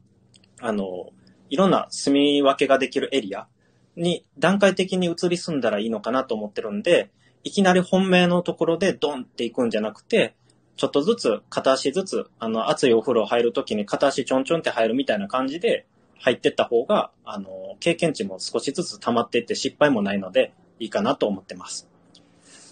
[0.61, 1.09] あの、
[1.49, 3.47] いろんな住み分けができるエリア
[3.95, 7.09] に段階的に移り住んだらいいのかなと思ってるんで、
[7.47, 10.35] いきなり本命のところでドンって行くんじゃなくて、
[10.75, 15.87] ちょっとずつ、片足ずつ、あの、熱いお風呂入るときに片足ちょんちょんって入るみたいな感じで
[16.19, 21.87] 入ってった方が、あの、経験値も少しずつ溜まっていって失敗もないので、いいかなと思ってます。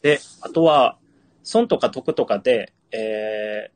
[0.01, 0.97] で、あとは、
[1.43, 3.71] 損とか得とかで、え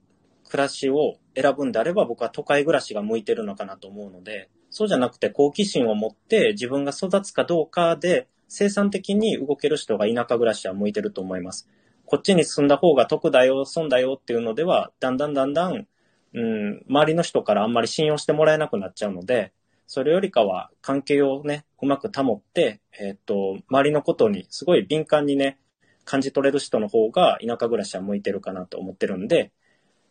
[0.46, 11.70] ー、暮らしを選ぶんであれば僕は都会暮らしが向いてるのかなと思うので、そうじゃなくて好奇心を持って自分が育つかどうかで生産的に動ける人が田舎暮らしは向いてると思います。
[12.06, 15.88] こっちに住んだ方が得だよ、損だよっていうのでは、だんだんだんだん、
[16.34, 19.54] うん、周りの人からあんまり信用してもらえなくなっちゃうので、
[19.86, 25.60] それよりかは関係をね、うまく保って、えっ、と、周りのことにすごい敏感にね、
[26.04, 29.52] 感じ取れる人の方が田舎暮らしは向いてるかなと思ってるんで、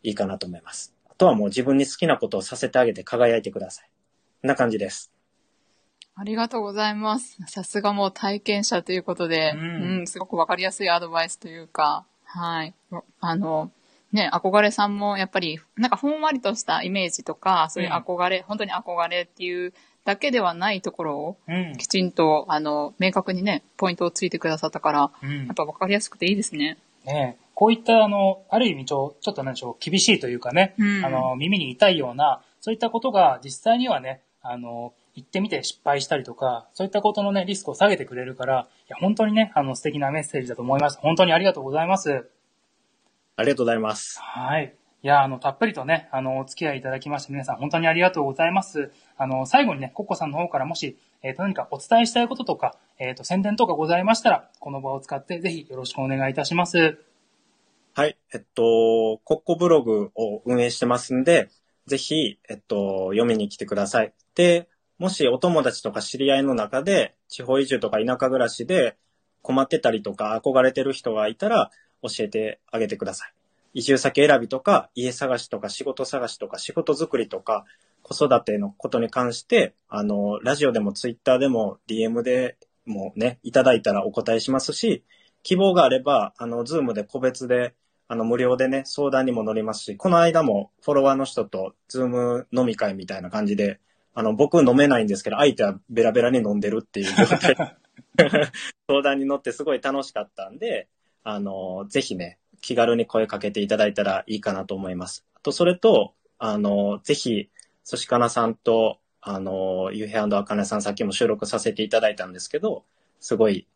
[0.04, 0.94] いいかなと思います。
[1.10, 3.90] あとはもう自分に好きなことをさせてあげて輝いてください。
[4.42, 5.17] こんな感じです。
[6.20, 7.38] ありがとうございます。
[7.46, 12.74] さすがもう体験者ということで、ううんん、すごくわかりやすいアドバイスというか、はい。
[13.20, 13.70] あの、
[14.10, 19.72] ね、憧れさんもやっぱり、なんかほんわりとしたイメージとか、そういう憧れ、本当に憧れっていう
[20.04, 21.76] だけではないところを、うん。
[21.76, 26.78] きちんと、あの、明確にね、ポイントをついてくださったから、うんやっぱわかりやすくていいですね。
[27.04, 40.98] ねえこういった、あの、ある意味ちょ、ちょっとなんでしょう、厳しいというかね、うんあの、耳に痛いような、そういったことが実際にはね、あの、行ってみて失敗したりとか、そういったことのね、リスクを下げてくれるから、いや、本当にね、あの、素敵なメッセージだと思います。
[40.98, 42.30] 本当にありがとうございます。
[43.36, 44.20] ありがとうございます。
[44.20, 44.74] はい。
[45.02, 48.92] いや、あの、たっぷりとね、あの、お付き合いいただきまして、皆さん本当にありがとうございます。
[49.16, 56.98] あの、最後にね、コッコさんの方からもし、えっ、と、何かお伝えしたいこととか、えっ、と、宣伝とかございましたら、この場を使って、ぜひよろしくお願いいたします。
[57.94, 58.16] はい。
[58.32, 61.48] えっと、コッコブログを運営してますんで、
[61.86, 64.12] ぜひ、えっと、読みに来てください。
[64.34, 64.68] で、
[64.98, 68.96] もしお友達とか知り合いの中で、地方移住とか田舎暮らしで
[69.42, 71.70] 困ってたりとか憧れてる人がいたら、
[72.02, 73.32] 教えてあげてください。
[73.74, 77.64] 移住先選びとか、家探しとか、仕事探しとか、仕事作りとか、
[78.02, 85.04] 子育てのことに関して、あの、ラジオでもツイッターでも DM でもね、いただいたらお答えしますし、
[85.42, 87.74] 希望があれば、あの、 Zoom で個別で、
[88.08, 93.80] あの、無料でね、相談にも乗りますし、この間もフォロワーの人と Zoom 飲み会みたいな感じで、
[94.18, 97.56] あの、僕飲めないんですけど、相手はベロベロに飲んでるっていう状態
[98.88, 100.88] 相談に乗ってすごい楽しかったんで、
[101.22, 105.24] あの、ぜひね、気軽に声かけていただいたらいいかなと思います。
[105.34, 107.48] あと、それと、あの、ぜひ、
[107.84, 112.82] そしかなさんと、あの、ゆうへあかねさんさっきも収録させていただいたんですけど、
[113.20, 113.68] すごい、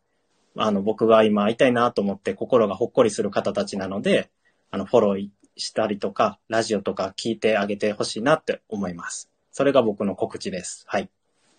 [0.57, 4.29] あの、僕が今会いたいなと思って心がほっこりする方たちなので、
[4.71, 9.32] あの、フォローしたりとか、ラジオとか聞いてあげてほしいなって思います。
[9.53, 10.83] それが僕の告知です。
[10.87, 11.09] はい。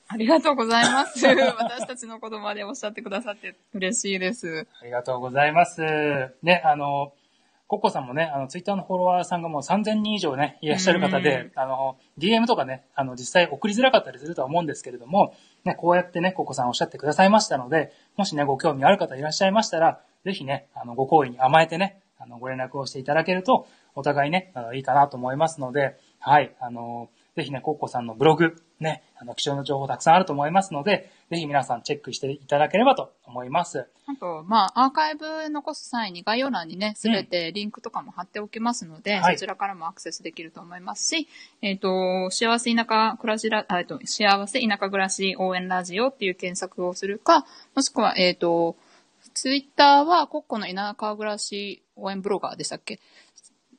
[0.09, 1.25] ありがとうございます。
[1.25, 4.67] 私たちのことまでおっしゃってくださって嬉しいです。
[4.83, 5.81] ありがとうございます。
[6.43, 7.13] ね、あの、
[7.69, 15.33] コッコさんもね、あの、ツイッターのフォロワーさんがもう3000人以上ね、いらっしゃる方で、あの、DM とかね、あの、実際送りづらかったりするとは思うんですけれども、
[15.65, 33.89] ね、こうやってね、コッコさんおっしゃってくださいましたので、もしね、ご興味ある方いらっしゃいましたら、ぜひね、あの、ご好意に甘えてね、あの、ご連絡をしていただけると、お互いね、あのいいかなと思いますので、はい、あの、ぜひね、コッコさんのブログ、ね、あの、貴重な情報たくさんあると思いますので、ぜひ皆さんチェックしていただければと思います。
[34.07, 39.35] あと、まあ、アーカイブ残す際に概要欄にね、すべてリンクとかも貼っておきますので、はい。
[39.35, 41.29] そちらからもアクセスできると思いますし、
[41.61, 48.77] えっ、と、幸せ田舎暮らしら、あえっと、幸せ田舎暮らし応援ラジオっていう検索をするか、もしくは、えっ、と、
[49.33, 53.01] ツイッターはコッコの田舎暮らし応援ブロガーでしたっけ？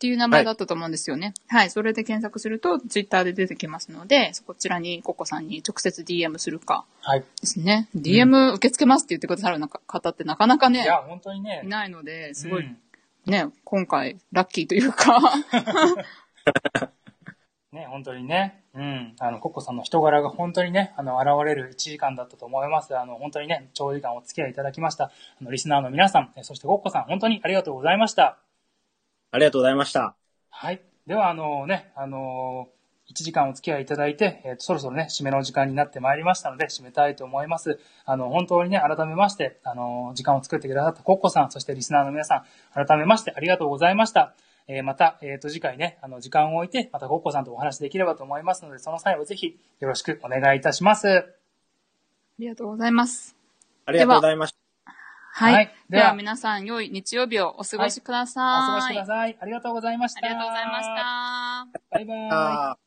[0.05, 1.33] っていう名前だったと思うんですよね。
[1.47, 7.23] はい、それで検索すると、ツイッターで出てきますので、そちらにコッコさんに直接 DM するかはい。
[7.41, 7.89] ですね。
[7.95, 12.77] DM 受け付けますって言ってくださる方ってなかなかねい、や、本当にねい、ないので、すごいうん
[13.25, 15.19] ね、今回ラッキーというか、
[17.71, 22.95] ね、本当にね、うん、あの、コッコさんの人柄が本当にね、あの、現れる1時間だったと思います。
[22.95, 25.05] あの、本当にね、長時間お付き合いいただきました。
[25.05, 25.11] あ
[25.43, 28.37] の、リスナーの皆さん、えそしてコッコさん、本当にありがとうございました。
[29.35, 30.15] ありがとうございました。
[30.49, 30.81] はい。
[31.07, 32.69] では、あのね、あの
[33.09, 37.77] 1時間お付き合いいただいて、えーとそろそろね、締めの時間になってまいりましたので、締めたいと思います。
[38.05, 42.45] あの、本当にね、改めまして、あの時間を作ってくださったコッコさん、そしてリスナーの皆さ
[42.77, 44.33] ん、改めましてありがとうございました。
[44.69, 51.09] えーまた、えっ、と、次回ね、あの、時間を置いて、またコッコさんとお話できればと思いますので、その際はぜひ、よろしくお願いいたします。
[51.09, 51.25] あ
[52.39, 53.35] りがとうございます。
[53.85, 54.64] ありがとうございました。
[55.37, 55.53] はい。
[55.53, 58.43] はいではでは皆さん、良い日曜日をお過ごしください。
[58.45, 59.37] お過ごしください。
[59.39, 60.25] ありがとうございました。
[60.25, 61.67] ありがとうございました。
[61.91, 62.84] バイバイ。